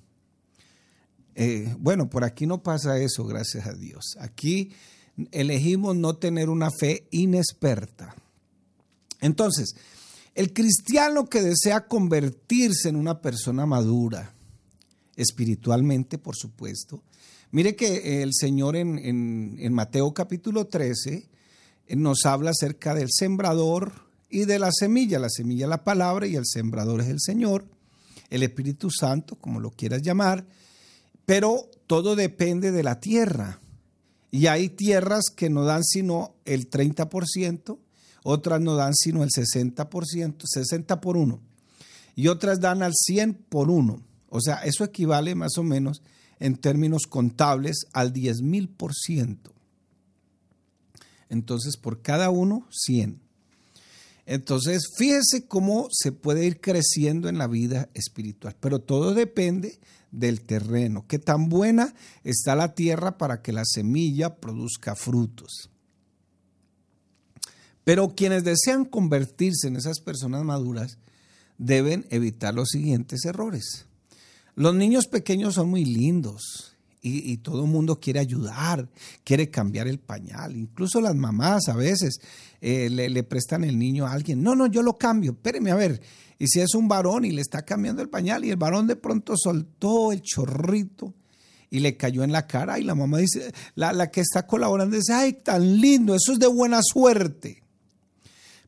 Eh, 1.35 1.75
bueno, 1.79 2.11
por 2.11 2.25
aquí 2.25 2.47
no 2.47 2.63
pasa 2.63 2.99
eso, 2.99 3.25
gracias 3.25 3.67
a 3.67 3.73
Dios. 3.73 4.19
Aquí 4.21 4.71
elegimos 5.33 5.97
no 5.97 6.17
tener 6.17 6.49
una 6.49 6.71
fe 6.71 7.07
inexperta. 7.11 8.15
Entonces, 9.21 9.75
el 10.35 10.53
cristiano 10.53 11.27
que 11.27 11.41
desea 11.41 11.87
convertirse 11.87 12.89
en 12.89 12.97
una 12.97 13.21
persona 13.21 13.65
madura, 13.65 14.35
espiritualmente, 15.17 16.19
por 16.19 16.37
supuesto, 16.37 17.03
mire 17.51 17.75
que 17.75 18.23
el 18.23 18.33
Señor 18.35 18.77
en, 18.77 19.73
Mateo 19.73 20.13
capítulo 20.13 20.67
13 20.67 21.27
eh, 21.87 21.97
nos 21.97 22.27
habla 22.27 22.51
acerca 22.51 22.95
del 22.95 23.09
sembrador 23.11 24.07
y 24.29 24.45
de 24.45 24.59
la 24.59 24.71
semilla. 24.73 25.19
La 25.19 25.31
semilla 25.31 25.65
es 25.65 25.71
la 25.71 25.85
palabra 25.85 26.27
y 26.27 26.37
el 26.37 26.45
sembrador 26.45 27.01
es 27.01 27.09
el 27.09 27.21
Señor, 27.21 27.65
el 28.29 28.43
Espíritu 28.43 28.91
Santo, 28.91 29.37
como 29.37 29.59
lo 29.61 29.71
quieras 29.71 30.03
llamar, 30.03 30.45
pero 31.25 31.71
todo 31.87 32.15
depende 32.15 32.73
de 32.73 32.83
la 32.83 33.01
tierra. 33.01 33.61
Y 34.37 34.49
hay 34.49 34.69
tierras 34.69 35.31
que 35.35 35.49
no 35.49 35.65
dan 35.65 35.83
sino 35.83 36.35
el 36.45 36.69
30%, 36.69 37.79
otras 38.23 38.61
no 38.61 38.77
dan 38.77 38.93
sino 38.95 39.23
el 39.23 39.31
60%, 39.31 40.43
60 40.45 41.01
por 41.01 41.17
1, 41.17 41.41
y 42.17 42.29
otras 42.29 42.61
dan 42.61 42.83
al 42.83 42.93
100 42.95 43.33
por 43.33 43.71
1. 43.71 43.99
O 44.29 44.41
sea, 44.43 44.57
eso 44.57 44.85
equivale 44.85 45.35
más 45.35 45.57
o 45.57 45.63
menos 45.63 46.03
en 46.39 46.57
términos 46.57 47.07
contables 47.07 47.87
al 47.95 48.13
10 48.13 48.43
mil 48.43 48.69
por 48.69 48.93
ciento. 48.93 49.55
Entonces, 51.31 51.79
por 51.79 52.03
cada 52.03 52.29
uno, 52.29 52.69
100. 52.71 53.19
Entonces, 54.27 54.83
fíjese 54.99 55.47
cómo 55.49 55.89
se 55.91 56.13
puede 56.13 56.45
ir 56.45 56.61
creciendo 56.61 57.31
en 57.31 57.39
la 57.39 57.47
vida 57.47 57.89
espiritual, 57.95 58.55
pero 58.61 58.81
todo 58.81 59.15
depende 59.15 59.81
del 60.11 60.41
terreno, 60.41 61.05
qué 61.07 61.19
tan 61.19 61.49
buena 61.49 61.95
está 62.25 62.55
la 62.55 62.75
tierra 62.75 63.19
para 63.19 63.43
que 63.43 63.53
la 63.53 63.65
semilla 63.65 64.37
produzca 64.37 64.95
frutos. 64.95 65.71
Pero 67.85 68.15
quienes 68.15 68.45
desean 68.45 68.85
convertirse 68.85 69.69
en 69.69 69.77
esas 69.77 70.01
personas 70.01 70.45
maduras 70.45 70.99
deben 71.59 72.07
evitar 72.11 72.55
los 72.55 72.71
siguientes 72.71 73.25
errores. 73.25 73.87
Los 74.55 74.75
niños 74.75 75.07
pequeños 75.07 75.55
son 75.55 75.71
muy 75.71 75.85
lindos 75.85 76.76
y, 77.09 77.37
todo 77.39 77.65
el 77.65 77.71
mundo 77.71 78.01
quiere 78.01 78.19
ayudar, 78.19 78.89
quiere 79.23 79.49
cambiar 79.49 79.87
el 79.87 79.99
pañal. 79.99 80.57
Incluso 80.57 81.01
las 81.01 81.15
mamás 81.15 81.69
a 81.69 81.77
veces 81.77 82.21
eh, 82.61 82.91
le, 82.91 83.23
prestan 83.23 83.65
el 83.65 83.79
niño 83.79 84.07
a 84.07 84.13
alguien. 84.13 84.43
No, 84.43 84.57
no, 84.57 84.67
yo 84.67 84.83
lo 84.83 84.99
cambio, 84.99 85.33
espéreme 85.33 85.71
a 85.71 85.77
ver. 85.77 86.01
Y 86.39 86.49
si 86.49 86.61
es 86.61 86.75
un 86.75 86.89
varón 86.89 87.25
y 87.25 87.31
le 87.31 87.41
está 87.41 87.63
cambiando 87.63 88.03
el 88.03 88.09
pañal 88.09 88.45
y 88.45 88.51
el 88.51 88.57
varón 88.57 88.87
de 88.87 88.97
pronto 88.97 89.35
soltó 89.37 90.13
el 90.13 90.21
chorrito 90.23 91.15
y 91.71 91.81
le 91.81 91.97
cayó 91.97 92.25
en 92.25 92.33
la 92.33 92.47
cara 92.47 92.79
y 92.79 92.83
la 92.83 92.95
mamá 92.95 93.19
dice, 93.19 93.53
la, 93.75 93.93
la 93.93 94.11
que 94.11 94.21
está 94.21 94.47
colaborando 94.47 94.97
dice, 94.97 95.13
ay, 95.13 95.35
tan 95.35 95.81
lindo, 95.81 96.15
eso 96.15 96.33
es 96.33 96.39
de 96.39 96.49
buena 96.49 96.81
suerte. 96.83 97.63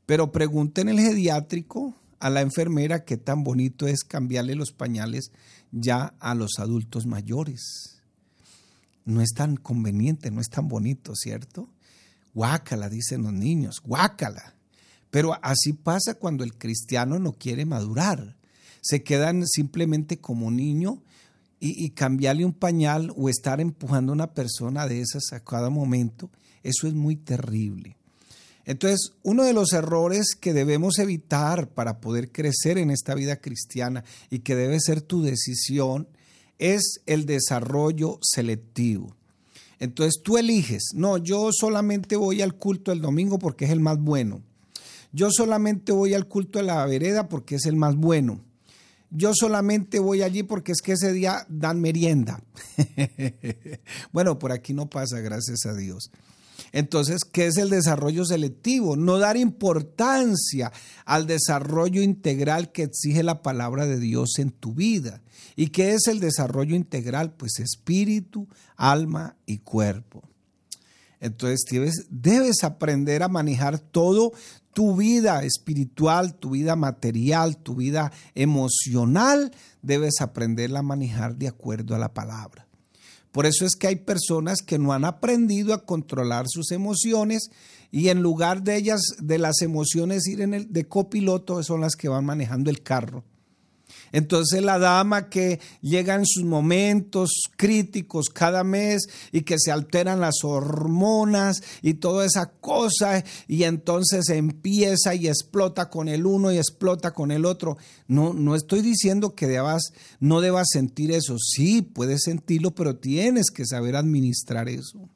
Pero 0.07 0.33
pregunten 0.33 0.89
el 0.89 1.01
geriátrico 1.01 1.95
a 2.21 2.31
la 2.31 2.41
enfermera 2.41 3.05
qué 3.05 3.17
tan 3.17 3.45
bonito 3.45 3.87
es 3.87 4.05
cambiarle 4.05 4.55
los 4.55 4.73
pañales 4.73 5.33
ya 5.71 6.15
a 6.21 6.35
los 6.35 6.59
adultos 6.59 7.07
mayores. 7.07 7.98
No 9.09 9.23
es 9.23 9.33
tan 9.33 9.57
conveniente, 9.57 10.31
no 10.31 10.43
es 10.43 10.51
tan 10.51 10.69
bonito, 10.69 11.15
¿cierto? 11.17 11.71
Guácala, 12.35 12.91
dicen 12.91 13.23
los 13.23 13.33
niños, 13.33 13.81
guácala. 13.83 14.55
Pero 15.11 15.35
así 15.43 15.73
pasa 15.73 16.13
cuando 16.13 16.45
el 16.45 16.59
cristiano 16.59 17.19
no 17.19 17.33
quiere 17.33 17.65
madurar. 17.65 18.37
Se 18.83 19.03
quedan 19.03 19.47
simplemente 19.47 20.19
como 20.19 20.51
niño 20.51 21.03
y, 21.59 21.87
y, 21.87 21.91
cambiarle 21.91 22.45
un 22.45 22.53
pañal 22.53 23.11
o 23.17 23.31
estar 23.31 23.63
empujando 23.63 24.13
a 24.13 24.15
una 24.15 24.35
persona 24.35 24.87
de 24.87 25.01
esas 25.01 25.33
a 25.33 25.41
cada 25.41 25.71
momento, 25.71 26.31
eso 26.63 26.87
es 26.87 26.93
muy 26.93 27.17
terrible. 27.17 27.97
Entonces, 28.67 29.15
uno 29.23 29.45
de 29.45 29.55
los 29.55 29.73
errores 29.73 30.37
que 30.39 30.53
debemos 30.53 30.99
evitar 30.99 31.71
para 31.71 31.99
poder 31.99 32.31
crecer 32.31 32.77
en 32.77 32.91
esta 32.91 33.15
vida 33.15 33.41
cristiana 33.41 34.05
y 34.29 34.41
que 34.41 34.55
debe 34.55 34.79
ser 34.79 35.01
tu 35.01 35.23
decisión 35.23 36.09
es 36.59 37.01
el 37.07 37.27
desarrollo 37.27 38.19
selectivo. 38.23 39.17
Entonces 39.79 40.21
tú 40.23 40.39
eliges, 40.39 40.91
no, 40.95 41.19
yo 41.19 41.51
solamente 41.53 42.17
voy 42.17 42.43
al 42.43 42.55
culto 42.57 42.91
el 42.91 43.01
domingo 43.01 43.39
porque 43.39 43.65
es 43.65 43.71
el 43.71 43.81
más 43.81 43.99
bueno. 43.99 44.43
Yo 45.13 45.29
solamente 45.31 45.93
voy 45.93 46.15
al 46.15 46.27
culto 46.27 46.59
de 46.59 46.65
la 46.65 46.85
vereda 46.85 47.29
porque 47.29 47.55
es 47.55 47.67
el 47.67 47.77
más 47.77 47.97
bueno. 47.97 48.41
Yo 49.11 49.33
solamente 49.35 50.01
voy 50.01 50.23
allí 50.23 50.43
porque 50.43 50.73
es 50.73 50.83
que 50.83 50.93
ese 50.93 51.13
día 51.13 51.47
dan 51.49 51.81
merienda. 51.81 52.43
bueno, 54.13 54.39
por 54.39 54.53
aquí 54.53 54.75
no 54.75 54.91
pasa, 54.91 55.21
gracias 55.21 55.65
a 55.65 55.75
Dios. 55.75 56.11
Entonces, 56.73 57.25
¿qué 57.25 57.47
es 57.47 57.57
el 57.57 57.71
desarrollo 57.71 58.25
selectivo? 58.25 58.97
No 58.97 59.19
dar 59.19 59.37
importancia 59.37 60.73
al 61.05 61.27
desarrollo 61.27 62.03
integral 62.03 62.73
que 62.73 62.83
exige 62.83 63.23
la 63.23 63.43
palabra 63.43 63.87
de 63.87 63.99
Dios 63.99 64.39
en 64.39 64.51
tu 64.51 64.75
vida. 64.75 65.23
¿Y 65.57 65.69
qué 65.69 65.95
es 65.95 66.07
el 66.07 66.21
desarrollo 66.21 66.77
integral? 66.77 67.33
Pues 67.33 67.59
espíritu, 67.59 68.49
alma 68.77 69.37
y 69.47 69.59
cuerpo. 69.59 70.23
Entonces 71.21 71.65
debes, 71.69 72.07
debes 72.11 72.63
aprender 72.63 73.23
a 73.23 73.29
manejar 73.29 73.79
todo 73.79 74.33
tu 74.73 74.97
vida 74.97 75.43
espiritual, 75.43 76.35
tu 76.35 76.51
vida 76.51 76.77
material, 76.77 77.57
tu 77.57 77.75
vida 77.75 78.13
emocional, 78.37 79.51
debes 79.83 80.21
aprenderla 80.21 80.81
a 80.81 80.85
manejar 80.85 81.37
de 81.37 81.49
acuerdo 81.49 81.97
a 81.97 81.99
la 81.99 82.15
palabra. 82.15 82.68
Por 83.33 83.47
eso 83.47 83.67
es 83.67 83.77
que 83.77 83.89
hay 83.89 83.97
personas 83.97 84.63
que 84.63 84.79
no 84.79 84.93
han 84.93 85.05
aprendido 85.05 85.75
a 85.75 85.85
controlar 85.85 86.47
sus 86.49 86.73
emociones 86.73 87.51
y 87.91 88.09
en 88.09 88.23
lugar 88.23 88.63
de 88.63 88.77
ellas, 88.77 89.01
de 89.19 89.39
las 89.39 89.63
emociones 89.63 90.27
ir 90.27 90.41
en 90.41 90.55
el 90.55 90.73
de 90.73 90.87
copiloto, 90.87 91.63
son 91.63 91.81
las 91.81 91.97
que 91.97 92.09
van 92.09 92.25
manejando 92.25 92.71
el 92.71 92.83
carro. 92.83 93.25
Entonces 94.13 94.63
la 94.63 94.79
dama 94.79 95.29
que 95.29 95.61
llega 95.81 96.15
en 96.15 96.27
sus 96.27 96.45
momentos 96.45 97.31
críticos 97.57 98.29
cada 98.29 98.65
mes 98.65 99.09
y 99.33 99.43
que 99.43 99.57
se 99.59 99.71
alteran 99.71 100.21
las 100.21 100.45
hormonas 100.45 101.63
y 101.83 101.95
toda 101.95 102.25
esa 102.27 102.51
cosa 102.51 103.25
y 103.47 103.65
entonces 103.65 104.29
empieza 104.31 105.15
y 105.15 105.29
explota 105.29 105.91
con 105.91 106.09
el 106.09 106.27
uno 106.27 106.53
y 106.53 106.57
explota 106.57 107.13
con 107.13 107.31
el 107.31 107.45
otro. 107.45 107.77
No, 108.07 108.33
no 108.33 108.55
estoy 108.55 108.81
diciendo 108.81 109.35
que 109.35 109.47
debas, 109.47 109.93
no 110.21 110.41
debas 110.41 110.69
sentir 110.73 111.13
eso. 111.13 111.37
Sí, 111.39 111.83
puedes 111.83 112.23
sentirlo, 112.23 112.75
pero 112.75 112.97
tienes 112.97 113.51
que 113.51 113.67
saber 113.67 113.97
administrar 113.97 114.69
eso. 114.69 115.09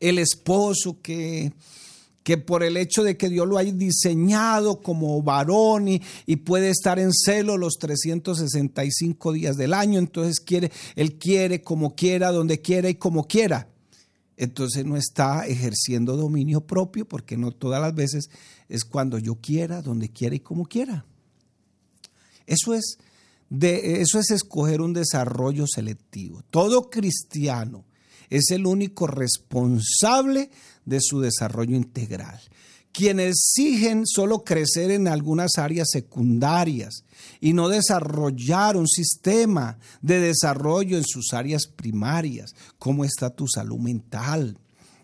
El 0.00 0.18
esposo 0.18 1.00
que 1.00 1.52
que 2.26 2.38
por 2.38 2.64
el 2.64 2.76
hecho 2.76 3.04
de 3.04 3.16
que 3.16 3.28
Dios 3.28 3.46
lo 3.46 3.56
haya 3.56 3.70
diseñado 3.70 4.80
como 4.82 5.22
varón 5.22 5.86
y, 5.86 6.00
puede 6.38 6.70
estar 6.70 6.98
en 6.98 7.12
celo 7.12 7.56
los 7.56 7.74
365 7.78 9.32
días 9.32 9.56
del 9.56 9.72
año, 9.72 10.00
entonces 10.00 10.40
quiere, 10.40 10.72
él 10.96 11.18
quiere 11.18 11.62
como 11.62 11.94
quiera, 11.94 12.32
donde 12.32 12.60
quiera 12.60 12.88
y 12.88 12.96
como 12.96 13.28
quiera. 13.28 13.68
Entonces 14.36 14.84
no 14.84 14.96
está 14.96 15.46
ejerciendo 15.46 16.16
dominio 16.16 16.62
propio 16.62 17.06
porque 17.06 17.36
no 17.36 17.52
todas 17.52 17.80
las 17.80 17.94
veces 17.94 18.28
es 18.68 18.84
cuando 18.84 19.18
yo 19.18 19.36
quiera, 19.36 19.80
donde 19.80 20.08
quiera 20.08 20.34
y 20.34 20.40
como 20.40 20.66
quiera. 20.66 21.06
Eso 22.44 22.74
es, 22.74 22.98
de, 23.50 24.00
eso 24.00 24.18
es 24.18 24.32
escoger 24.32 24.80
un 24.80 24.94
desarrollo 24.94 25.64
selectivo. 25.68 26.42
Todo 26.50 26.90
cristiano 26.90 27.84
es 28.30 28.50
el 28.50 28.66
único 28.66 29.06
responsable 29.06 30.50
de 30.86 31.00
su 31.02 31.20
desarrollo 31.20 31.76
integral. 31.76 32.40
Quienes 32.92 33.52
exigen 33.54 34.06
solo 34.06 34.42
crecer 34.42 34.90
en 34.90 35.06
algunas 35.06 35.58
áreas 35.58 35.88
secundarias 35.90 37.04
y 37.42 37.52
no 37.52 37.68
desarrollar 37.68 38.78
un 38.78 38.88
sistema 38.88 39.78
de 40.00 40.18
desarrollo 40.18 40.96
en 40.96 41.04
sus 41.04 41.34
áreas 41.34 41.66
primarias. 41.66 42.54
¿Cómo 42.78 43.04
está 43.04 43.28
tu 43.28 43.46
salud 43.48 43.78
mental 43.78 44.58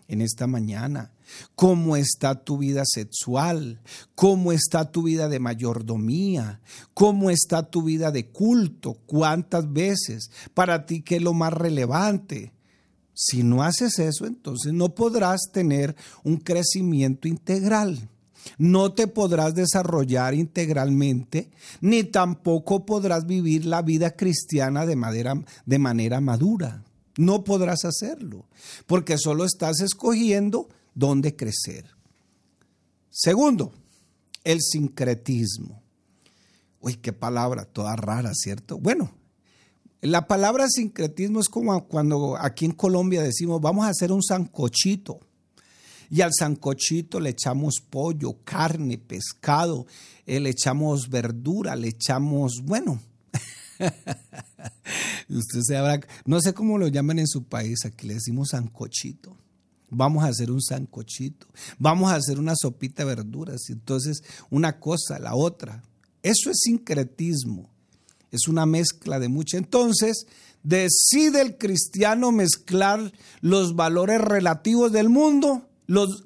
en 0.07 0.21
esta 0.21 0.47
mañana? 0.47 1.11
¿Cómo 1.55 1.95
está 1.95 2.43
tu 2.43 2.57
vida 2.57 2.83
sexual? 2.85 3.79
¿Cómo 4.15 4.51
está 4.51 4.91
tu 4.91 5.03
vida 5.03 5.29
de 5.29 5.39
mayordomía? 5.39 6.61
¿Cómo 6.93 7.29
está 7.29 7.69
tu 7.69 7.83
vida 7.83 8.11
de 8.11 8.27
culto? 8.29 8.97
¿Cuántas 9.05 9.71
veces? 9.71 10.31
Para 10.53 10.85
ti, 10.85 11.01
¿qué 11.01 11.17
es 11.17 11.21
lo 11.21 11.33
más 11.33 11.53
relevante? 11.53 12.53
Si 13.13 13.43
no 13.43 13.63
haces 13.63 13.99
eso, 13.99 14.25
entonces 14.25 14.73
no 14.73 14.95
podrás 14.95 15.41
tener 15.51 15.95
un 16.23 16.37
crecimiento 16.37 17.27
integral. 17.27 18.09
No 18.57 18.91
te 18.93 19.07
podrás 19.07 19.53
desarrollar 19.53 20.33
integralmente, 20.33 21.49
ni 21.79 22.03
tampoco 22.03 22.85
podrás 22.85 23.25
vivir 23.25 23.65
la 23.65 23.81
vida 23.81 24.11
cristiana 24.11 24.85
de 24.85 24.95
manera, 24.95 25.35
de 25.65 25.79
manera 25.79 26.19
madura. 26.19 26.83
No 27.17 27.43
podrás 27.43 27.85
hacerlo, 27.85 28.45
porque 28.87 29.17
solo 29.17 29.45
estás 29.45 29.79
escogiendo 29.81 30.67
dónde 30.95 31.35
crecer. 31.35 31.85
Segundo, 33.09 33.71
el 34.43 34.59
sincretismo. 34.61 35.81
Uy, 36.81 36.95
qué 36.95 37.13
palabra 37.13 37.65
toda 37.65 37.95
rara, 37.95 38.31
¿cierto? 38.33 38.77
Bueno, 38.77 39.11
la 40.03 40.27
palabra 40.27 40.67
sincretismo 40.67 41.39
es 41.39 41.47
como 41.47 41.87
cuando 41.87 42.37
aquí 42.37 42.65
en 42.65 42.73
Colombia 42.73 43.23
decimos, 43.23 43.61
vamos 43.61 43.85
a 43.85 43.89
hacer 43.89 44.11
un 44.11 44.21
sancochito. 44.21 45.21
Y 46.09 46.21
al 46.21 46.31
sancochito 46.37 47.21
le 47.21 47.29
echamos 47.29 47.75
pollo, 47.89 48.37
carne, 48.43 48.97
pescado, 48.97 49.87
eh, 50.25 50.41
le 50.41 50.49
echamos 50.49 51.09
verdura, 51.09 51.75
le 51.77 51.87
echamos, 51.87 52.61
bueno, 52.63 53.01
usted 55.29 55.61
sabrá, 55.65 56.01
no 56.25 56.41
sé 56.41 56.53
cómo 56.53 56.77
lo 56.77 56.87
llaman 56.89 57.19
en 57.19 57.27
su 57.27 57.45
país, 57.45 57.85
aquí 57.85 58.07
le 58.07 58.15
decimos 58.15 58.49
sancochito. 58.49 59.37
Vamos 59.89 60.23
a 60.23 60.27
hacer 60.27 60.51
un 60.51 60.61
sancochito, 60.61 61.47
vamos 61.79 62.11
a 62.11 62.15
hacer 62.15 62.39
una 62.39 62.55
sopita 62.55 63.03
de 63.03 63.15
verduras, 63.15 63.69
entonces 63.69 64.21
una 64.49 64.79
cosa, 64.79 65.17
la 65.17 65.33
otra. 65.33 65.81
Eso 66.21 66.49
es 66.49 66.59
sincretismo 66.59 67.72
es 68.33 68.47
una 68.47 68.65
mezcla 68.65 69.19
de 69.19 69.29
mucho. 69.29 69.57
Entonces, 69.57 70.25
decide 70.63 71.41
el 71.41 71.57
cristiano 71.57 72.31
mezclar 72.31 73.13
los 73.41 73.75
valores 73.75 74.19
relativos 74.19 74.91
del 74.91 75.07
mundo 75.07 75.69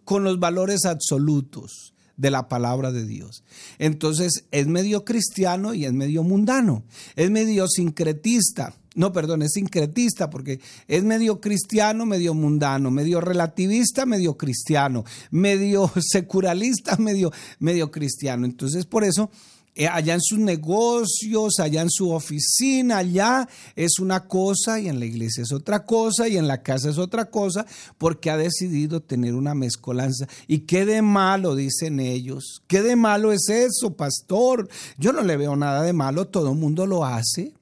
con 0.06 0.24
los 0.24 0.40
valores 0.40 0.86
absolutos 0.86 1.94
de 2.16 2.32
la 2.32 2.48
palabra 2.48 2.92
de 2.92 3.06
Dios. 3.06 3.44
Entonces, 3.78 4.46
es 4.52 4.68
medio 4.68 5.04
cristiano 5.04 5.74
y 5.74 5.86
es 5.86 5.94
medio 5.94 6.24
mundano, 6.24 6.84
es 7.16 7.30
medio 7.30 7.68
sincretista. 7.68 8.74
No, 8.96 9.12
perdón, 9.12 9.44
es 9.44 9.52
sincretista 9.52 10.30
porque 10.30 10.60
es 10.88 11.04
medio 11.04 11.40
cristiano, 11.40 12.06
medio 12.08 12.34
mundano, 12.34 12.90
medio 12.90 13.22
relativista, 13.22 14.08
medio 14.08 14.38
cristiano, 14.38 15.04
medio 15.30 15.92
secularista, 16.00 16.96
medio, 16.98 17.32
medio 17.60 17.92
cristiano. 17.92 18.46
Entonces, 18.46 18.86
por 18.86 19.04
eso 19.04 19.30
allá 19.86 20.16
en 20.16 20.22
sus 20.22 20.40
negocios, 20.40 21.60
allá 21.60 21.82
en 21.82 21.90
su 21.90 22.12
oficina, 22.12 22.98
allá 22.98 23.48
es 23.76 24.00
una 24.00 24.28
cosa 24.28 24.80
y 24.80 24.88
en 24.88 25.00
la 25.00 25.06
iglesia 25.06 25.44
es 25.44 25.52
otra 25.52 25.86
cosa 25.86 26.28
y 26.28 26.38
en 26.38 26.48
la 26.48 26.64
casa 26.64 26.90
es 26.90 26.98
otra 26.98 27.30
cosa, 27.30 27.66
porque 27.98 28.32
ha 28.32 28.38
decidido 28.38 29.02
tener 29.02 29.36
una 29.36 29.54
mezcolanza. 29.54 30.28
¿Y 30.48 30.60
qué 30.60 30.86
de 30.86 31.02
malo 31.02 31.56
dicen 31.56 32.00
ellos? 32.00 32.64
¿Qué 32.68 32.82
de 32.82 32.96
malo 32.96 33.32
es 33.32 33.50
eso, 33.50 33.96
pastor? 33.96 34.68
Yo 34.98 35.14
no 35.14 35.22
le 35.22 35.38
veo 35.38 35.56
nada 35.56 35.84
de 35.84 35.94
malo, 35.94 36.28
todo 36.28 36.52
el 36.52 36.58
mundo 36.58 36.86
lo 36.88 37.06
hace. 37.06 37.54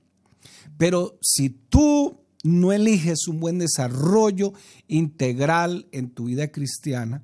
Pero 0.78 1.18
si 1.22 1.50
tú 1.50 2.20
no 2.44 2.72
eliges 2.72 3.28
un 3.28 3.40
buen 3.40 3.60
desarrollo 3.60 4.54
integral 4.88 5.88
en 5.92 6.12
tu 6.12 6.26
vida 6.26 6.50
cristiana, 6.50 7.24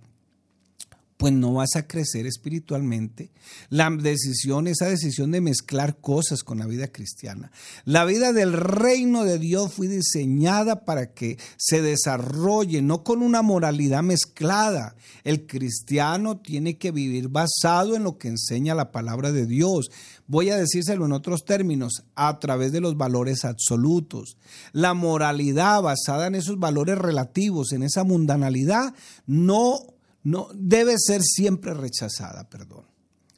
pues 1.21 1.33
no 1.33 1.53
vas 1.53 1.75
a 1.75 1.85
crecer 1.85 2.25
espiritualmente. 2.25 3.29
La 3.69 3.91
decisión, 3.91 4.65
esa 4.65 4.87
decisión 4.87 5.29
de 5.29 5.39
mezclar 5.39 5.99
cosas 6.01 6.41
con 6.41 6.57
la 6.57 6.65
vida 6.65 6.87
cristiana. 6.87 7.51
La 7.85 8.05
vida 8.05 8.33
del 8.33 8.53
reino 8.53 9.23
de 9.23 9.37
Dios 9.37 9.71
fue 9.71 9.87
diseñada 9.87 10.83
para 10.83 11.13
que 11.13 11.37
se 11.57 11.83
desarrolle, 11.83 12.81
no 12.81 13.03
con 13.03 13.21
una 13.21 13.43
moralidad 13.43 14.01
mezclada. 14.01 14.95
El 15.23 15.45
cristiano 15.45 16.39
tiene 16.39 16.79
que 16.79 16.89
vivir 16.89 17.27
basado 17.27 17.95
en 17.95 18.01
lo 18.01 18.17
que 18.17 18.29
enseña 18.29 18.73
la 18.73 18.91
palabra 18.91 19.31
de 19.31 19.45
Dios. 19.45 19.91
Voy 20.25 20.49
a 20.49 20.57
decírselo 20.57 21.05
en 21.05 21.11
otros 21.11 21.45
términos, 21.45 22.03
a 22.15 22.39
través 22.39 22.71
de 22.71 22.81
los 22.81 22.97
valores 22.97 23.45
absolutos. 23.45 24.37
La 24.71 24.95
moralidad 24.95 25.83
basada 25.83 26.25
en 26.25 26.33
esos 26.33 26.57
valores 26.57 26.97
relativos, 26.97 27.73
en 27.73 27.83
esa 27.83 28.03
mundanalidad, 28.03 28.95
no 29.27 29.90
no 30.23 30.49
debe 30.53 30.95
ser 30.97 31.21
siempre 31.23 31.73
rechazada, 31.73 32.49
perdón. 32.49 32.85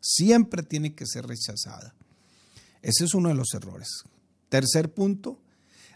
Siempre 0.02 0.64
tiene 0.64 0.96
que 0.96 1.06
ser 1.06 1.26
rechazada. 1.28 1.94
Ese 2.82 3.06
es 3.06 3.14
uno 3.14 3.30
de 3.30 3.36
los 3.36 3.54
errores. 3.54 4.04
Tercer 4.50 4.94
punto, 4.94 5.40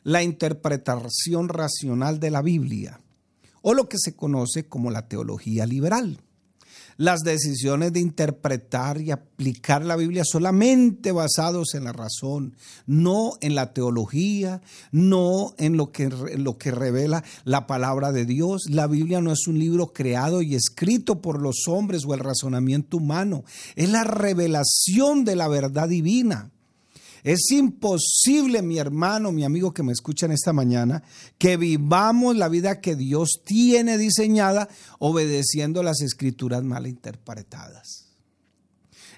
la 0.04 0.24
interpretación 0.24 1.50
racional 1.50 2.20
de 2.20 2.32
la 2.32 2.42
Biblia, 2.42 3.02
o 3.62 3.74
lo 3.74 3.90
que 3.90 3.98
se 4.00 4.16
conoce 4.16 4.68
como 4.68 4.92
la 4.92 5.08
teología 5.08 5.66
liberal 5.66 6.22
las 6.98 7.22
decisiones 7.22 7.94
de 7.94 8.00
interpretar 8.00 9.00
y 9.02 9.12
aplicar 9.12 9.86
la 9.86 9.96
Biblia 9.96 10.24
solamente 10.26 11.12
basados 11.12 11.76
en 11.76 11.86
la 11.86 11.94
razón, 11.94 12.56
no 12.86 13.34
en 13.42 13.56
la 13.56 13.74
teología, 13.74 14.62
no 14.92 15.54
en 15.58 15.78
lo 15.78 15.92
que, 15.92 16.10
lo 16.10 16.58
que 16.58 16.72
revela 16.72 17.24
la 17.46 17.68
palabra 17.68 18.12
de 18.12 18.26
Dios. 18.26 18.64
La 18.70 18.88
Biblia 18.88 19.22
no 19.22 19.32
es 19.32 19.48
un 19.48 19.60
libro 19.60 19.94
creado 19.94 20.42
y 20.42 20.56
escrito 20.56 21.22
por 21.22 21.42
los 21.42 21.68
hombres 21.68 22.04
o 22.06 22.14
el 22.14 22.20
razonamiento 22.20 22.98
humano, 22.98 23.44
es 23.76 23.90
la 23.90 24.04
revelación 24.04 25.24
de 25.24 25.36
la 25.36 25.48
verdad 25.48 25.88
divina. 25.88 26.52
Es 27.24 27.52
imposible, 27.52 28.62
mi 28.62 28.78
hermano, 28.78 29.32
mi 29.32 29.44
amigo 29.44 29.74
que 29.74 29.84
me 29.84 29.92
escuchan 29.92 30.32
esta 30.32 30.54
mañana, 30.54 31.04
que 31.38 31.58
vivamos 31.58 32.36
la 32.36 32.50
vida 32.50 32.80
que 32.80 32.96
Dios 32.96 33.42
tiene 33.46 33.98
diseñada 33.98 34.70
obedeciendo 35.00 35.84
las 35.84 36.02
escrituras 36.02 36.64
mal 36.64 36.88
interpretadas. 36.88 38.08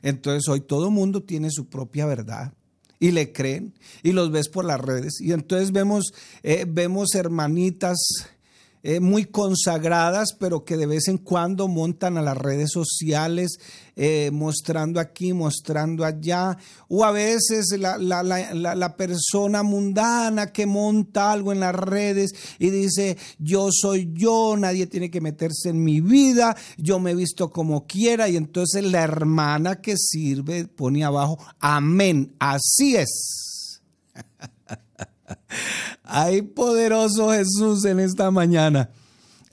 Entonces 0.01 0.47
hoy 0.47 0.61
todo 0.61 0.91
mundo 0.91 1.23
tiene 1.23 1.49
su 1.51 1.67
propia 1.67 2.05
verdad 2.05 2.53
y 2.99 3.11
le 3.11 3.31
creen 3.31 3.73
y 4.03 4.11
los 4.11 4.31
ves 4.31 4.49
por 4.49 4.65
las 4.65 4.79
redes 4.79 5.19
y 5.21 5.31
entonces 5.31 5.71
vemos, 5.71 6.13
eh, 6.43 6.65
vemos 6.67 7.15
hermanitas 7.15 7.97
eh, 8.81 9.01
muy 9.01 9.25
consagradas, 9.25 10.29
pero 10.39 10.63
que 10.63 10.77
de 10.77 10.85
vez 10.85 11.09
en 11.09 11.17
cuando 11.17 11.67
montan 11.67 12.17
a 12.17 12.21
las 12.21 12.37
redes 12.37 12.71
sociales, 12.71 13.59
eh, 13.95 14.29
mostrando 14.31 15.01
aquí, 15.01 15.33
mostrando 15.33 16.05
allá, 16.05 16.57
o 16.87 17.03
a 17.03 17.11
veces 17.11 17.75
la, 17.77 17.97
la, 17.97 18.23
la, 18.23 18.75
la, 18.75 18.95
persona 18.95 19.63
mundana 19.63 20.53
que 20.53 20.65
monta 20.65 21.33
algo 21.33 21.51
en 21.51 21.59
las 21.59 21.75
redes 21.75 22.31
y 22.57 22.69
dice, 22.69 23.17
yo 23.37 23.67
soy 23.69 24.11
yo, 24.13 24.55
nadie 24.57 24.87
tiene 24.87 25.11
que 25.11 25.19
meterse 25.19 25.69
en 25.69 25.83
mi 25.83 25.99
vida, 25.99 26.55
yo 26.77 26.99
me 26.99 27.11
he 27.11 27.15
visto 27.15 27.51
como 27.51 27.85
quiera, 27.85 28.29
y 28.29 28.37
entonces 28.37 28.85
la 28.85 29.01
hermana 29.01 29.81
que 29.81 29.95
sirve 29.97 30.65
pone 30.67 31.03
abajo, 31.03 31.37
amén, 31.59 32.33
así 32.39 32.95
es. 32.95 33.81
Ay, 36.03 36.41
poderoso 36.41 37.31
Jesús 37.31 37.85
en 37.85 37.99
esta 37.99 38.31
mañana. 38.31 38.89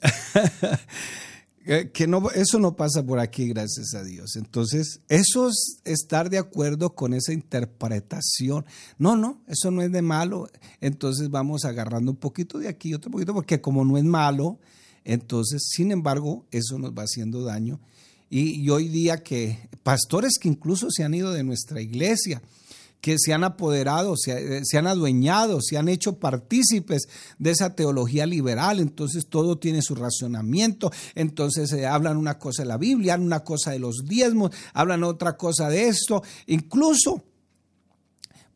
que 1.93 2.07
no, 2.07 2.29
eso 2.31 2.59
no 2.59 2.77
pasa 2.77 3.03
por 3.03 3.19
aquí, 3.19 3.49
gracias 3.49 3.93
a 3.93 4.03
Dios. 4.03 4.37
Entonces, 4.37 5.01
eso 5.09 5.49
es 5.49 5.81
estar 5.83 6.29
de 6.29 6.37
acuerdo 6.37 6.95
con 6.95 7.13
esa 7.13 7.33
interpretación. 7.33 8.65
No, 8.97 9.17
no, 9.17 9.41
eso 9.47 9.69
no 9.69 9.81
es 9.81 9.91
de 9.91 10.01
malo. 10.01 10.49
Entonces 10.79 11.29
vamos 11.29 11.65
agarrando 11.65 12.11
un 12.11 12.17
poquito 12.17 12.57
de 12.57 12.69
aquí, 12.69 12.93
otro 12.93 13.11
poquito, 13.11 13.33
porque 13.33 13.59
como 13.59 13.83
no 13.83 13.97
es 13.97 14.05
malo, 14.05 14.59
entonces, 15.03 15.69
sin 15.69 15.91
embargo, 15.91 16.45
eso 16.51 16.79
nos 16.79 16.91
va 16.91 17.03
haciendo 17.03 17.43
daño. 17.43 17.81
Y, 18.29 18.61
y 18.61 18.69
hoy 18.69 18.87
día 18.87 19.23
que 19.23 19.69
pastores 19.83 20.33
que 20.39 20.49
incluso 20.49 20.89
se 20.89 21.03
han 21.03 21.13
ido 21.13 21.31
de 21.33 21.43
nuestra 21.43 21.81
iglesia, 21.81 22.41
que 23.01 23.15
se 23.19 23.33
han 23.33 23.43
apoderado, 23.43 24.15
se, 24.17 24.77
han 24.77 24.87
adueñado, 24.87 25.59
se 25.61 25.77
han 25.77 25.87
hecho 25.87 26.17
partícipes 26.19 27.07
de 27.37 27.51
esa 27.51 27.75
teología 27.75 28.25
liberal, 28.25 28.79
entonces 28.79 29.27
todo 29.27 29.57
tiene 29.57 29.81
su 29.81 29.95
razonamiento, 29.95 30.91
entonces 31.15 31.71
eh, 31.73 31.85
hablan 31.85 32.17
una 32.17 32.39
cosa 32.39 32.63
de 32.63 32.69
la 32.69 32.77
Biblia, 32.77 33.15
una 33.15 33.43
cosa 33.43 33.71
de 33.71 33.79
los 33.79 34.03
diezmos, 34.05 34.51
hablan 34.73 35.03
otra 35.03 35.37
cosa 35.37 35.69
de 35.69 35.87
esto, 35.87 36.23
incluso 36.47 37.23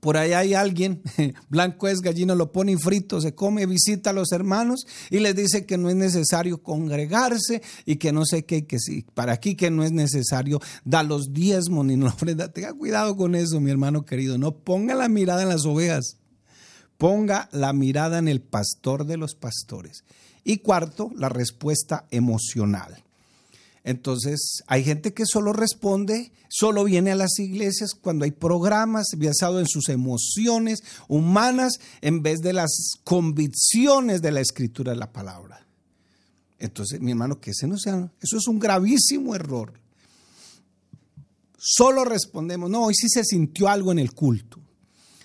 por 0.01 0.17
ahí 0.17 0.33
hay 0.33 0.55
alguien, 0.55 1.03
blanco 1.49 1.87
es 1.87 2.01
gallino, 2.01 2.33
lo 2.33 2.51
pone 2.51 2.75
frito, 2.75 3.21
se 3.21 3.35
come, 3.35 3.67
visita 3.67 4.09
a 4.09 4.13
los 4.13 4.31
hermanos 4.31 4.87
y 5.11 5.19
les 5.19 5.35
dice 5.35 5.67
que 5.67 5.77
no 5.77 5.91
es 5.91 5.95
necesario 5.95 6.63
congregarse 6.63 7.61
y 7.85 7.97
que 7.97 8.11
no 8.11 8.25
sé 8.25 8.43
qué, 8.43 8.65
que 8.65 8.79
sí, 8.79 9.05
para 9.13 9.33
aquí 9.33 9.55
que 9.55 9.69
no 9.69 9.83
es 9.83 9.91
necesario 9.91 10.59
dar 10.83 11.05
los 11.05 11.33
diezmos 11.33 11.85
ni 11.85 11.95
la 11.97 12.07
ofrenda. 12.09 12.51
Tenga 12.51 12.73
cuidado 12.73 13.15
con 13.15 13.35
eso, 13.35 13.61
mi 13.61 13.69
hermano 13.69 14.03
querido. 14.03 14.39
No 14.39 14.55
ponga 14.55 14.95
la 14.95 15.07
mirada 15.07 15.43
en 15.43 15.49
las 15.49 15.65
ovejas, 15.65 16.17
ponga 16.97 17.47
la 17.51 17.71
mirada 17.71 18.17
en 18.17 18.27
el 18.27 18.41
pastor 18.41 19.05
de 19.05 19.17
los 19.17 19.35
pastores. 19.35 20.03
Y 20.43 20.57
cuarto, 20.57 21.11
la 21.15 21.29
respuesta 21.29 22.07
emocional. 22.09 23.03
Entonces, 23.83 24.63
hay 24.67 24.83
gente 24.83 25.13
que 25.13 25.25
solo 25.25 25.53
responde, 25.53 26.31
solo 26.49 26.83
viene 26.83 27.11
a 27.11 27.15
las 27.15 27.39
iglesias 27.39 27.91
cuando 27.99 28.25
hay 28.25 28.31
programas 28.31 29.07
basados 29.17 29.59
en 29.61 29.67
sus 29.67 29.89
emociones 29.89 30.83
humanas 31.07 31.79
en 32.01 32.21
vez 32.21 32.41
de 32.41 32.53
las 32.53 32.71
convicciones 33.03 34.21
de 34.21 34.31
la 34.31 34.41
escritura 34.41 34.91
de 34.91 34.99
la 34.99 35.11
palabra. 35.11 35.65
Entonces, 36.59 37.01
mi 37.01 37.11
hermano, 37.11 37.41
que 37.41 37.51
ese 37.51 37.65
no 37.65 37.77
sea, 37.77 38.11
eso 38.21 38.37
es 38.37 38.47
un 38.47 38.59
gravísimo 38.59 39.33
error. 39.33 39.73
Solo 41.57 42.05
respondemos, 42.05 42.69
no, 42.69 42.85
hoy 42.85 42.93
sí 42.93 43.07
se 43.09 43.23
sintió 43.23 43.67
algo 43.67 43.91
en 43.91 43.99
el 43.99 44.13
culto. 44.13 44.59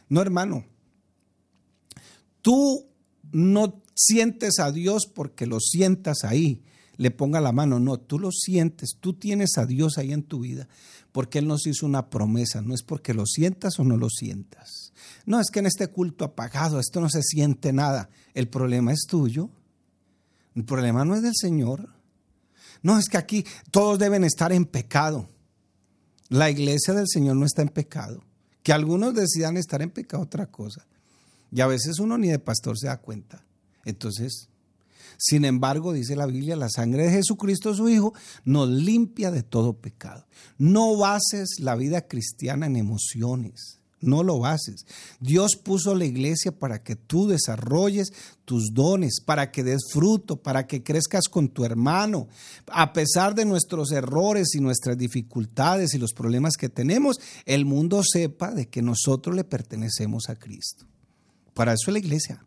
No, 0.09 0.23
hermano, 0.23 0.65
tú 2.41 2.87
no 3.33 3.83
sientes 3.95 4.59
a 4.61 4.73
Dios 4.73 5.07
porque 5.13 5.47
lo 5.47 5.61
sientas 5.61 6.25
ahí 6.25 6.63
le 6.97 7.11
ponga 7.11 7.41
la 7.41 7.53
mano, 7.53 7.79
no, 7.79 7.99
tú 7.99 8.19
lo 8.19 8.31
sientes, 8.33 8.97
tú 9.01 9.15
tienes 9.15 9.59
a 9.59 9.67
Dios 9.67 9.99
ahí 9.99 10.13
en 10.13 10.23
tu 10.23 10.41
vida, 10.41 10.69
porque 11.13 11.39
Él 11.39 11.47
nos 11.47 11.67
hizo 11.67 11.87
una 11.87 12.09
promesa, 12.09 12.63
no 12.63 12.75
es 12.75 12.83
porque 12.83 13.15
lo 13.15 13.27
sientas 13.27 13.79
o 13.79 13.85
no 13.85 13.97
lo 13.97 14.09
sientas. 14.09 14.93
No, 15.25 15.41
es 15.41 15.51
que 15.51 15.59
en 15.59 15.67
este 15.67 15.89
culto 15.89 16.25
apagado, 16.25 16.81
esto 16.81 17.01
no 17.01 17.09
se 17.09 17.23
siente 17.23 17.73
nada, 17.73 18.09
el 18.35 18.49
problema 18.49 18.93
es 18.93 19.07
tuyo, 19.09 19.51
el 20.55 20.65
problema 20.65 21.05
no 21.05 21.15
es 21.15 21.23
del 21.23 21.35
Señor. 21.39 21.91
No, 22.83 22.99
es 22.99 23.09
que 23.09 23.19
aquí 23.19 23.45
todos 23.71 23.99
deben 23.99 24.25
estar 24.25 24.53
en 24.53 24.65
pecado. 24.65 25.29
La 26.29 26.51
iglesia 26.51 26.95
del 26.95 27.07
Señor 27.09 27.37
no 27.37 27.45
está 27.45 27.63
en 27.63 27.69
pecado. 27.69 28.25
Que 28.63 28.73
algunos 28.73 29.15
decidan 29.15 29.57
estar 29.57 29.83
en 29.83 29.91
pecado, 29.91 30.23
otra 30.23 30.47
cosa. 30.47 30.87
Y 31.53 31.61
a 31.61 31.67
veces 31.67 31.99
uno 31.99 32.19
ni 32.19 32.29
de 32.29 32.39
pastor 32.39 32.79
se 32.79 32.87
da 32.89 32.99
cuenta. 32.99 33.45
Entonces, 33.85 34.49
sin 35.19 35.45
embargo, 35.45 35.93
dice 35.93 36.17
la 36.17 36.27
Biblia, 36.27 36.57
la 36.57 36.69
sangre 36.69 37.05
de 37.05 37.13
Jesucristo, 37.13 37.75
su 37.75 37.89
Hijo, 37.89 38.15
nos 38.45 38.69
limpia 38.69 39.31
de 39.31 39.43
todo 39.43 39.75
pecado. 39.75 40.27
No 40.59 40.97
bases 40.97 41.57
la 41.61 41.77
vida 41.77 42.07
cristiana 42.07 42.67
en 42.67 42.77
emociones. 42.77 43.81
No 44.01 44.23
lo 44.23 44.39
bases. 44.39 44.85
Dios 45.21 45.57
puso 45.57 45.95
la 45.95 46.05
iglesia 46.05 46.53
para 46.53 46.83
que 46.83 46.97
tú 46.97 47.27
desarrolles 47.27 48.13
tus 48.45 48.75
dones, 48.75 49.21
para 49.25 49.51
que 49.51 49.65
des 49.65 49.81
fruto, 49.91 50.37
para 50.37 50.67
que 50.67 50.83
crezcas 50.83 51.25
con 51.29 51.49
tu 51.49 51.65
hermano. 51.65 52.29
A 52.67 52.93
pesar 52.93 53.35
de 53.35 53.47
nuestros 53.47 53.93
errores 53.93 54.55
y 54.55 54.61
nuestras 54.61 54.99
dificultades 54.99 55.95
y 55.95 55.99
los 55.99 56.13
problemas 56.13 56.57
que 56.57 56.69
tenemos, 56.69 57.19
el 57.47 57.65
mundo 57.65 58.03
sepa 58.05 58.53
de 58.53 58.69
que 58.69 58.83
nosotros 58.83 59.35
le 59.35 59.45
pertenecemos 59.45 60.29
a 60.29 60.37
Cristo. 60.37 60.87
Para 61.55 61.73
eso 61.73 61.91
es 61.91 61.93
la 61.95 61.99
iglesia. 61.99 62.45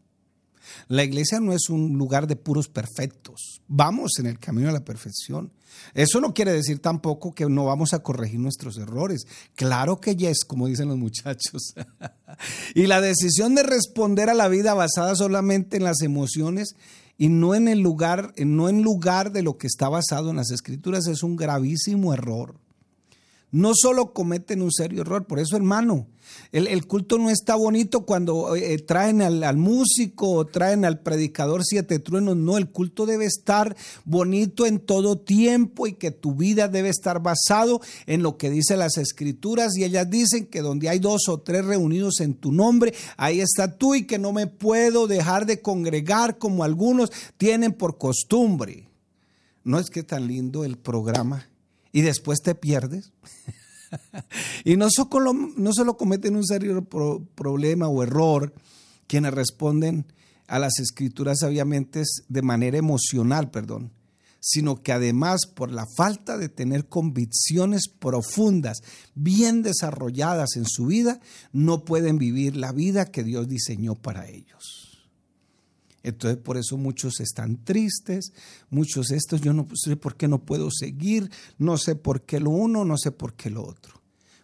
La 0.88 1.04
iglesia 1.04 1.40
no 1.40 1.54
es 1.54 1.70
un 1.70 1.98
lugar 1.98 2.28
de 2.28 2.36
puros 2.36 2.68
perfectos. 2.68 3.62
Vamos 3.68 4.12
en 4.20 4.26
el 4.26 4.40
camino 4.40 4.70
a 4.70 4.74
la 4.74 4.86
perfección. 4.86 5.52
Eso 5.94 6.20
no 6.20 6.34
quiere 6.34 6.52
decir 6.52 6.80
tampoco 6.80 7.34
que 7.34 7.46
no 7.46 7.66
vamos 7.66 7.94
a 7.94 8.00
corregir 8.00 8.40
nuestros 8.40 8.78
errores. 8.78 9.26
Claro 9.56 10.00
que 10.00 10.16
yes, 10.16 10.46
como 10.46 10.68
dicen 10.68 10.90
los 10.90 10.98
muchachos. 10.98 11.74
y 12.76 12.88
la 12.88 13.02
decisión 13.02 13.56
de 13.56 13.64
responder 13.64 14.30
a 14.30 14.34
la 14.34 14.48
vida 14.48 14.74
basada 14.74 15.16
solamente 15.16 15.78
en 15.78 15.84
las 15.84 16.02
emociones 16.02 16.76
y 17.18 17.30
no 17.30 17.56
en 17.56 17.68
el 17.68 17.80
lugar, 17.80 18.34
no 18.38 18.70
en 18.70 18.82
lugar 18.82 19.32
de 19.32 19.44
lo 19.44 19.58
que 19.58 19.68
está 19.68 19.90
basado 19.90 20.30
en 20.30 20.38
las 20.38 20.52
escrituras 20.52 21.08
es 21.08 21.24
un 21.24 21.36
gravísimo 21.36 22.14
error 22.14 22.56
no 23.52 23.72
solo 23.74 24.14
cometen 24.14 24.62
un 24.62 24.72
serio 24.72 25.02
error, 25.02 25.26
por 25.26 25.40
eso 25.40 25.56
hermano, 25.56 26.08
el, 26.52 26.88
culto 26.88 27.18
no 27.18 27.30
está 27.30 27.56
bonito 27.56 28.06
cuando 28.06 28.56
eh, 28.56 28.78
traen 28.80 29.22
al, 29.22 29.58
músico 29.58 30.32
o 30.32 30.46
traen 30.46 30.86
al 30.86 31.00
predicador 31.00 31.64
siete 31.64 32.00
truenos, 32.00 32.36
no, 32.38 32.58
el 32.58 32.70
culto 32.70 33.06
debe 33.06 33.26
estar 33.26 33.76
bonito 34.06 34.66
en 34.66 34.80
todo 34.80 35.18
tiempo 35.18 35.88
y 35.88 35.94
que 35.94 36.12
tu 36.12 36.36
vida 36.36 36.68
debe 36.68 36.90
estar 36.90 37.22
basado 37.22 37.82
en 38.06 38.24
lo 38.24 38.38
que 38.38 38.50
dice 38.50 38.78
las 38.78 38.98
escrituras. 38.98 39.76
Y 39.78 39.84
ellas 39.84 40.10
dicen 40.10 40.48
que 40.48 40.62
donde 40.62 40.90
hay 40.90 41.00
dos 41.00 41.28
o 41.30 41.40
tres 41.40 41.66
reunidos 41.66 42.20
en 42.20 42.34
tu 42.34 42.52
nombre, 42.52 42.94
ahí 43.18 43.42
está 43.42 43.78
tú 43.78 43.96
y 43.96 44.06
que 44.06 44.18
no 44.18 44.32
me 44.32 44.48
puedo 44.48 45.08
dejar 45.08 45.46
de 45.46 45.62
congregar 45.62 46.38
como 46.38 46.64
algunos 46.64 47.12
tienen 47.38 47.74
por 47.74 47.98
costumbre. 47.98 48.88
No 49.64 49.78
es 49.78 49.90
que 49.90 50.04
tan 50.04 50.28
lindo 50.28 50.64
el 50.64 50.78
programa 50.78 51.48
después 51.94 52.40
te 52.42 52.56
pierdes. 52.56 53.12
y 54.64 54.78
no 54.78 54.90
solo, 54.90 55.34
no 55.34 55.98
cometen 55.98 56.36
un 56.36 56.46
serio 56.46 56.88
problema 57.36 57.88
o 57.88 58.04
error 58.04 58.54
quienes 59.08 59.34
responden 59.34 60.06
a 60.48 60.60
las 60.60 60.80
escrituras 60.80 61.40
sabiamente 61.40 62.04
de 62.28 62.42
manera 62.42 62.78
emocional, 62.78 63.52
perdón, 63.52 63.92
sino 64.40 64.82
que 64.82 64.92
además 64.92 65.42
por 65.54 65.72
la 65.72 65.86
falta 65.98 66.38
de 66.38 66.50
tener 66.50 66.88
convicciones 66.88 67.88
profundas, 67.88 68.82
bien 69.16 69.64
desarrolladas 69.64 70.56
en 70.56 70.66
su 70.66 70.88
vida, 70.88 71.20
no 71.52 71.86
pueden 71.86 72.18
vivir 72.18 72.56
la 72.56 72.72
vida 72.72 73.12
que 73.12 73.24
Dios 73.24 73.48
diseñó 73.48 73.96
para 73.96 74.28
ellos. 74.28 74.89
Entonces 76.04 76.38
por 76.38 76.58
eso 76.58 76.78
muchos 76.78 77.20
están 77.20 77.64
tristes, 77.64 78.32
muchos 78.70 79.12
estos, 79.12 79.42
yo 79.42 79.54
no 79.54 79.68
sé 79.76 79.96
por 79.96 80.16
qué 80.16 80.28
no 80.28 80.44
puedo 80.44 80.70
seguir, 80.72 81.30
no 81.58 81.78
sé 81.78 81.96
por 81.96 82.22
qué 82.24 82.40
lo 82.40 82.52
uno, 82.52 82.86
no 82.86 82.98
sé 82.98 83.12
por 83.12 83.34
qué 83.34 83.50
lo 83.50 83.66
otro. 83.66 84.02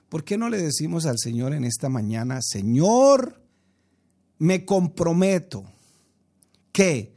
¿Por 0.10 0.24
qué 0.24 0.38
no 0.38 0.50
le 0.50 0.62
decimos 0.62 1.06
al 1.06 1.18
Señor 1.18 1.54
en 1.54 1.63
esta 1.63 1.89
mañana, 1.89 2.39
Señor, 2.41 3.41
me 4.38 4.65
comprometo 4.65 5.63
que 6.72 7.15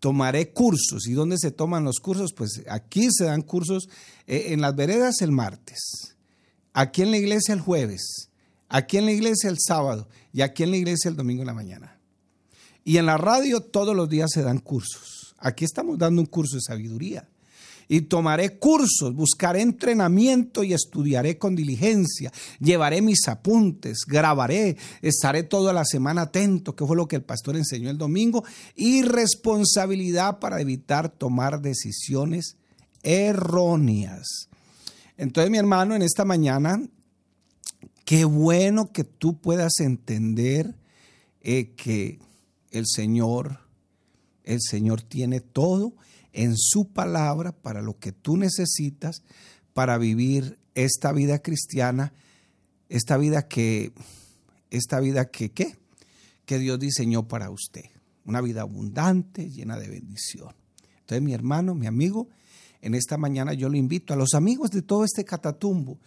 tomaré 0.00 0.52
cursos. 0.52 1.06
¿Y 1.06 1.12
dónde 1.12 1.36
se 1.38 1.50
toman 1.50 1.84
los 1.84 2.00
cursos? 2.00 2.32
Pues 2.32 2.62
aquí 2.68 3.08
se 3.10 3.24
dan 3.24 3.42
cursos 3.42 3.88
eh, 4.26 4.46
en 4.48 4.60
las 4.60 4.74
veredas 4.74 5.20
el 5.20 5.30
martes, 5.30 6.16
aquí 6.72 7.02
en 7.02 7.10
la 7.10 7.18
iglesia 7.18 7.54
el 7.54 7.60
jueves, 7.60 8.30
aquí 8.68 8.96
en 8.96 9.04
la 9.04 9.12
iglesia 9.12 9.50
el 9.50 9.58
sábado 9.58 10.08
y 10.32 10.40
aquí 10.40 10.62
en 10.62 10.70
la 10.70 10.78
iglesia 10.78 11.08
el 11.08 11.16
domingo 11.16 11.42
en 11.42 11.48
la 11.48 11.54
mañana. 11.54 11.99
Y 12.84 12.96
en 12.96 13.06
la 13.06 13.16
radio 13.16 13.60
todos 13.60 13.94
los 13.94 14.08
días 14.08 14.30
se 14.32 14.42
dan 14.42 14.58
cursos. 14.58 15.34
Aquí 15.38 15.64
estamos 15.64 15.98
dando 15.98 16.20
un 16.20 16.26
curso 16.26 16.56
de 16.56 16.62
sabiduría. 16.62 17.28
y 17.92 18.02
tomaré 18.02 18.56
cursos, 18.56 19.12
buscaré 19.16 19.62
entrenamiento 19.62 20.62
y 20.62 20.72
estudiaré 20.72 21.38
con 21.38 21.56
diligencia, 21.56 22.30
llevaré 22.60 23.02
mis 23.02 23.26
apuntes, 23.26 24.04
grabaré, 24.06 24.76
estaré 25.02 25.42
toda 25.42 25.72
la 25.72 25.84
semana 25.84 26.22
atento, 26.22 26.76
que 26.76 26.86
fue 26.86 26.94
lo 26.94 27.08
que 27.08 27.16
el 27.16 27.24
pastor 27.24 27.56
enseñó 27.56 27.90
el 27.90 27.98
domingo, 27.98 28.44
y 28.76 29.02
responsabilidad 29.02 30.38
para 30.38 30.60
evitar 30.60 31.08
tomar 31.08 31.62
decisiones 31.62 32.58
erróneas. 33.02 34.48
Entonces, 35.16 35.50
mi 35.50 35.58
hermano, 35.58 35.96
en 35.96 36.02
esta 36.02 36.24
mañana, 36.24 36.80
qué 38.04 38.24
bueno 38.24 38.92
que 38.92 39.02
tú 39.02 39.40
puedas 39.40 39.80
entender 39.80 40.76
eh, 41.40 41.72
que 41.76 42.20
el 42.70 42.86
Señor, 42.86 43.60
el 44.44 44.60
Señor 44.60 45.02
tiene 45.02 45.40
todo 45.40 45.94
en 46.32 46.56
su 46.56 46.88
palabra 46.88 47.52
para 47.52 47.82
lo 47.82 47.98
que 47.98 48.12
tú 48.12 48.36
necesitas 48.36 49.22
para 49.72 49.98
vivir 49.98 50.58
esta 50.74 51.12
vida 51.12 51.40
cristiana, 51.40 52.12
esta 52.88 53.16
vida 53.16 53.48
que, 53.48 53.92
esta 54.70 55.00
vida 55.00 55.30
que, 55.30 55.50
¿qué? 55.50 55.76
Que 56.44 56.58
Dios 56.58 56.78
diseñó 56.78 57.28
para 57.28 57.50
usted. 57.50 57.84
Una 58.24 58.40
vida 58.40 58.62
abundante, 58.62 59.50
llena 59.50 59.78
de 59.78 59.88
bendición. 59.88 60.54
Entonces, 61.00 61.22
mi 61.22 61.32
hermano, 61.32 61.74
mi 61.74 61.86
amigo, 61.86 62.28
en 62.80 62.94
esta 62.94 63.16
mañana 63.16 63.52
yo 63.52 63.68
lo 63.68 63.76
invito 63.76 64.14
a 64.14 64.16
los 64.16 64.34
amigos 64.34 64.70
de 64.70 64.82
todo 64.82 65.04
este 65.04 65.24
catatumbo. 65.24 65.98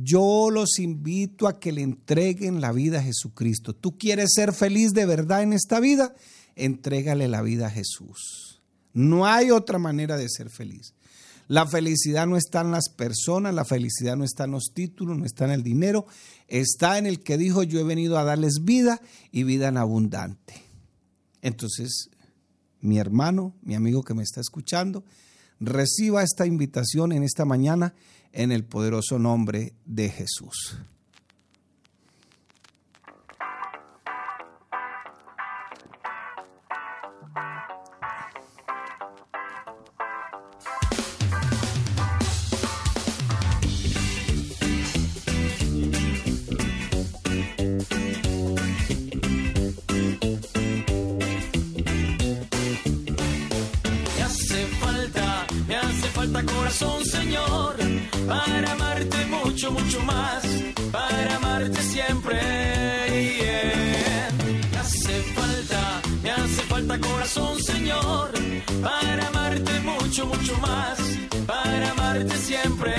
Yo 0.00 0.50
los 0.52 0.78
invito 0.78 1.48
a 1.48 1.58
que 1.58 1.72
le 1.72 1.82
entreguen 1.82 2.60
la 2.60 2.70
vida 2.70 3.00
a 3.00 3.02
Jesucristo. 3.02 3.74
¿Tú 3.74 3.98
quieres 3.98 4.30
ser 4.32 4.52
feliz 4.52 4.92
de 4.92 5.06
verdad 5.06 5.42
en 5.42 5.52
esta 5.52 5.80
vida? 5.80 6.14
Entrégale 6.54 7.26
la 7.26 7.42
vida 7.42 7.66
a 7.66 7.70
Jesús. 7.70 8.60
No 8.92 9.26
hay 9.26 9.50
otra 9.50 9.80
manera 9.80 10.16
de 10.16 10.28
ser 10.28 10.50
feliz. 10.50 10.94
La 11.48 11.66
felicidad 11.66 12.28
no 12.28 12.36
está 12.36 12.60
en 12.60 12.70
las 12.70 12.90
personas, 12.90 13.52
la 13.54 13.64
felicidad 13.64 14.16
no 14.16 14.22
está 14.22 14.44
en 14.44 14.52
los 14.52 14.70
títulos, 14.72 15.18
no 15.18 15.24
está 15.24 15.46
en 15.46 15.50
el 15.50 15.62
dinero, 15.64 16.06
está 16.46 16.98
en 16.98 17.06
el 17.06 17.20
que 17.20 17.36
dijo 17.36 17.64
yo 17.64 17.80
he 17.80 17.84
venido 17.84 18.18
a 18.18 18.24
darles 18.24 18.60
vida 18.62 19.00
y 19.32 19.42
vida 19.42 19.66
en 19.66 19.78
abundante. 19.78 20.62
Entonces, 21.42 22.10
mi 22.80 22.98
hermano, 22.98 23.54
mi 23.62 23.74
amigo 23.74 24.04
que 24.04 24.14
me 24.14 24.22
está 24.22 24.40
escuchando, 24.40 25.04
reciba 25.60 26.22
esta 26.22 26.46
invitación 26.46 27.12
en 27.12 27.22
esta 27.22 27.44
mañana 27.44 27.94
en 28.32 28.52
el 28.52 28.64
poderoso 28.64 29.18
nombre 29.18 29.74
de 29.84 30.10
Jesús. 30.10 30.78
Corazón, 56.32 57.04
Señor, 57.04 57.76
para 58.26 58.72
amarte 58.72 59.26
mucho, 59.26 59.70
mucho 59.72 60.00
más, 60.02 60.42
para 60.92 61.36
amarte 61.36 61.80
siempre. 61.82 62.36
Me 64.70 64.78
hace 64.78 65.22
falta, 65.34 66.02
me 66.22 66.30
hace 66.30 66.62
falta 66.62 66.98
corazón, 66.98 67.62
Señor, 67.62 68.32
para 68.82 69.28
amarte 69.28 69.80
mucho, 69.80 70.26
mucho 70.26 70.58
más, 70.58 70.98
para 71.46 71.90
amarte 71.90 72.36
siempre. 72.36 72.94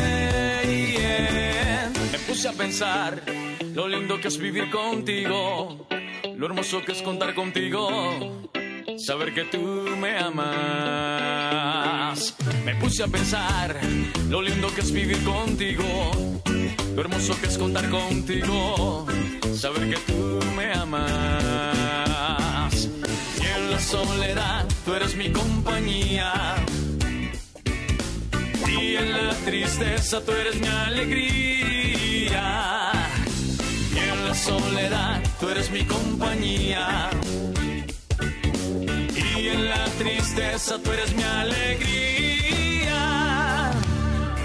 Me 2.12 2.20
puse 2.28 2.48
a 2.48 2.54
pensar 2.54 3.22
lo 3.74 3.88
lindo 3.88 4.20
que 4.20 4.28
es 4.28 4.38
vivir 4.38 4.70
contigo, 4.72 5.88
lo 6.36 6.46
hermoso 6.46 6.82
que 6.84 6.94
es 6.94 7.02
contar 7.02 7.34
contigo 7.34 8.50
saber 9.06 9.34
que 9.34 9.46
tú 9.46 9.58
me 9.98 10.18
amas. 10.18 10.36
Me 12.66 12.76
puse 12.76 13.04
a 13.04 13.08
pensar 13.08 13.80
lo 14.30 14.42
lindo 14.42 14.68
que 14.74 14.82
es 14.82 14.92
vivir 14.92 15.24
contigo, 15.24 15.84
lo 16.96 17.02
hermoso 17.02 17.40
que 17.40 17.48
es 17.48 17.58
contar 17.58 17.90
contigo, 17.90 19.08
saber 19.56 19.90
que 19.90 19.98
tú 20.12 20.40
me 20.56 20.72
amas. 20.74 21.10
Y 23.42 23.46
en 23.46 23.72
la 23.72 23.80
soledad 23.80 24.68
tú 24.86 24.94
eres 24.94 25.16
mi 25.16 25.32
compañía. 25.32 26.56
Y 28.68 28.96
en 28.96 29.12
la 29.12 29.34
tristeza 29.46 30.22
tú 30.22 30.32
eres 30.32 30.60
mi 30.60 30.68
alegría. 30.68 32.32
Y 33.94 33.98
en 33.98 34.28
la 34.28 34.36
soledad 34.36 35.24
tú 35.40 35.50
eres 35.50 35.72
mi 35.72 35.86
compañía 35.86 37.10
en 39.48 39.70
la 39.70 39.86
tristeza 39.98 40.78
tú 40.84 40.92
eres 40.92 41.16
mi 41.16 41.24
alegría. 41.24 42.92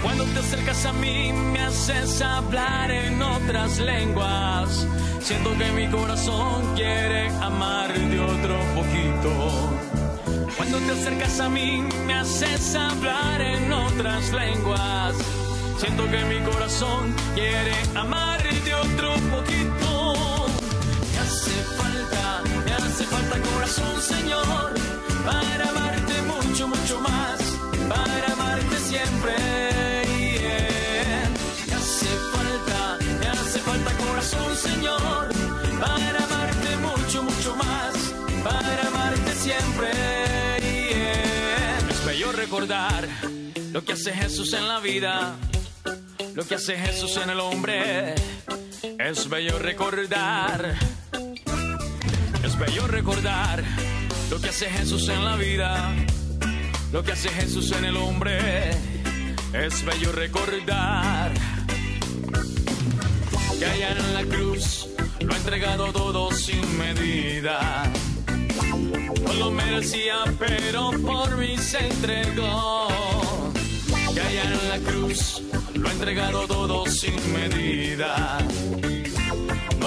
Cuando 0.01 0.23
te 0.25 0.39
acercas 0.39 0.85
a 0.85 0.93
mí 0.93 1.33
me 1.33 1.59
haces 1.59 2.21
hablar 2.21 2.91
en 2.91 3.21
otras 3.21 3.79
lenguas. 3.79 4.87
Siento 5.19 5.57
que 5.57 5.71
mi 5.73 5.87
corazón 5.89 6.75
quiere 6.75 7.27
amar 7.41 7.93
de 7.93 8.19
otro 8.19 8.57
poquito. 8.75 9.71
Cuando 10.55 10.77
te 10.79 10.91
acercas 10.91 11.39
a 11.39 11.49
mí 11.49 11.83
me 12.05 12.13
haces 12.13 12.75
hablar 12.75 13.41
en 13.41 13.73
otras 13.73 14.31
lenguas. 14.31 15.15
Siento 15.77 16.09
que 16.09 16.23
mi 16.25 16.39
corazón 16.49 17.13
quiere 17.33 17.75
amar 17.95 18.41
de 18.43 18.73
otro 18.73 19.13
poquito. 19.31 19.74
Hace 21.45 21.63
falta, 21.77 22.41
me 22.65 22.73
hace 22.73 23.03
falta 23.05 23.39
corazón, 23.39 24.01
Señor 24.01 24.95
para 25.25 25.69
amarte 25.69 26.21
mucho, 26.23 26.67
mucho 26.67 27.01
más, 27.01 27.39
para 27.89 28.33
amarte 28.33 28.77
siempre. 28.79 29.33
Me 31.67 31.73
hace 31.73 32.11
falta, 32.33 32.97
me 33.19 33.27
hace 33.27 33.59
falta 33.59 33.91
corazón, 33.97 34.55
Señor, 34.55 35.29
para 35.79 36.23
amarte 36.23 36.77
mucho, 36.77 37.23
mucho 37.23 37.55
más, 37.55 37.93
para 38.43 38.87
amarte 38.87 39.33
siempre. 39.35 39.89
Es 41.89 42.05
bello 42.05 42.31
recordar 42.31 43.07
lo 43.71 43.83
que 43.83 43.93
hace 43.93 44.13
Jesús 44.13 44.53
en 44.53 44.67
la 44.67 44.79
vida, 44.79 45.35
lo 46.35 46.43
que 46.45 46.55
hace 46.55 46.77
Jesús 46.77 47.17
en 47.17 47.29
el 47.31 47.39
hombre. 47.39 48.15
Es 48.99 49.27
bello 49.27 49.57
recordar, 49.59 50.75
es 52.55 52.59
bello 52.59 52.87
recordar 52.87 53.63
lo 54.29 54.39
que 54.39 54.49
hace 54.49 54.69
Jesús 54.69 55.09
en 55.09 55.25
la 55.25 55.35
vida, 55.35 55.93
lo 56.91 57.03
que 57.03 57.11
hace 57.11 57.29
Jesús 57.29 57.71
en 57.71 57.85
el 57.85 57.97
hombre, 57.97 58.71
es 59.53 59.83
bello 59.83 60.11
recordar 60.11 61.33
que 63.59 63.65
allá 63.65 63.91
en 63.91 64.13
la 64.13 64.23
cruz 64.23 64.87
lo 65.19 65.33
ha 65.33 65.37
entregado 65.37 65.91
todo 65.91 66.31
sin 66.31 66.77
medida. 66.77 67.91
No 69.25 69.33
lo 69.33 69.51
merecía, 69.51 70.23
pero 70.39 70.91
por 70.91 71.37
mí 71.37 71.57
se 71.57 71.87
entregó. 71.87 72.87
Que 74.13 74.21
allá 74.21 74.43
en 74.43 74.69
la 74.69 74.91
cruz 74.91 75.41
lo 75.73 75.89
ha 75.89 75.91
entregado 75.91 76.47
todo 76.47 76.85
sin 76.85 77.15
medida. 77.33 78.37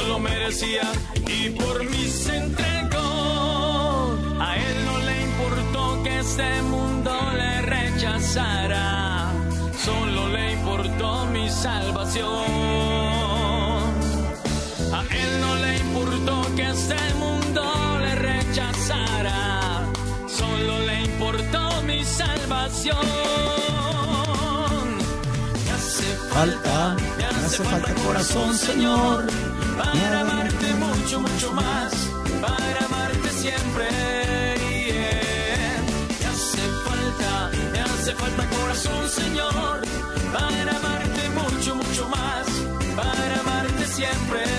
Lo 0.09 0.19
merecía 0.19 0.91
y 1.27 1.51
por 1.51 1.85
mí 1.85 2.09
se 2.09 2.35
entregó. 2.37 4.17
A 4.41 4.57
él 4.57 4.85
no 4.87 4.99
le 4.99 5.23
importó 5.23 6.03
que 6.03 6.19
este 6.21 6.63
mundo 6.63 7.13
le 7.37 7.63
rechazara, 7.63 9.31
solo 9.85 10.29
le 10.31 10.53
importó 10.55 11.27
mi 11.27 11.51
salvación. 11.51 12.27
A 14.95 15.03
él 15.11 15.41
no 15.43 15.55
le 15.57 15.77
importó 15.77 16.55
que 16.57 16.71
este 16.71 17.15
mundo 17.17 17.99
le 18.01 18.15
rechazara, 18.15 19.85
solo 20.27 20.79
le 20.87 21.05
importó 21.05 21.83
mi 21.83 22.03
salvación. 22.03 22.97
Falta, 26.31 26.97
me 27.17 27.25
hace 27.25 27.65
falta 27.65 27.93
corazón, 27.95 28.55
Señor, 28.55 29.27
para 29.79 30.21
amarte 30.21 30.75
mucho, 30.75 31.21
mucho 31.21 31.53
más, 31.53 31.93
para 32.41 32.85
amarte 32.85 33.31
siempre. 33.31 33.87
hace 38.09 38.15
falta 38.15 38.49
corazón, 38.49 39.09
Señor, 39.09 39.83
para 40.33 40.77
amarte 40.77 41.29
mucho, 41.31 41.75
mucho 41.77 42.09
más, 42.09 42.47
para 42.97 43.41
amarte 43.41 43.87
siempre. 43.87 44.58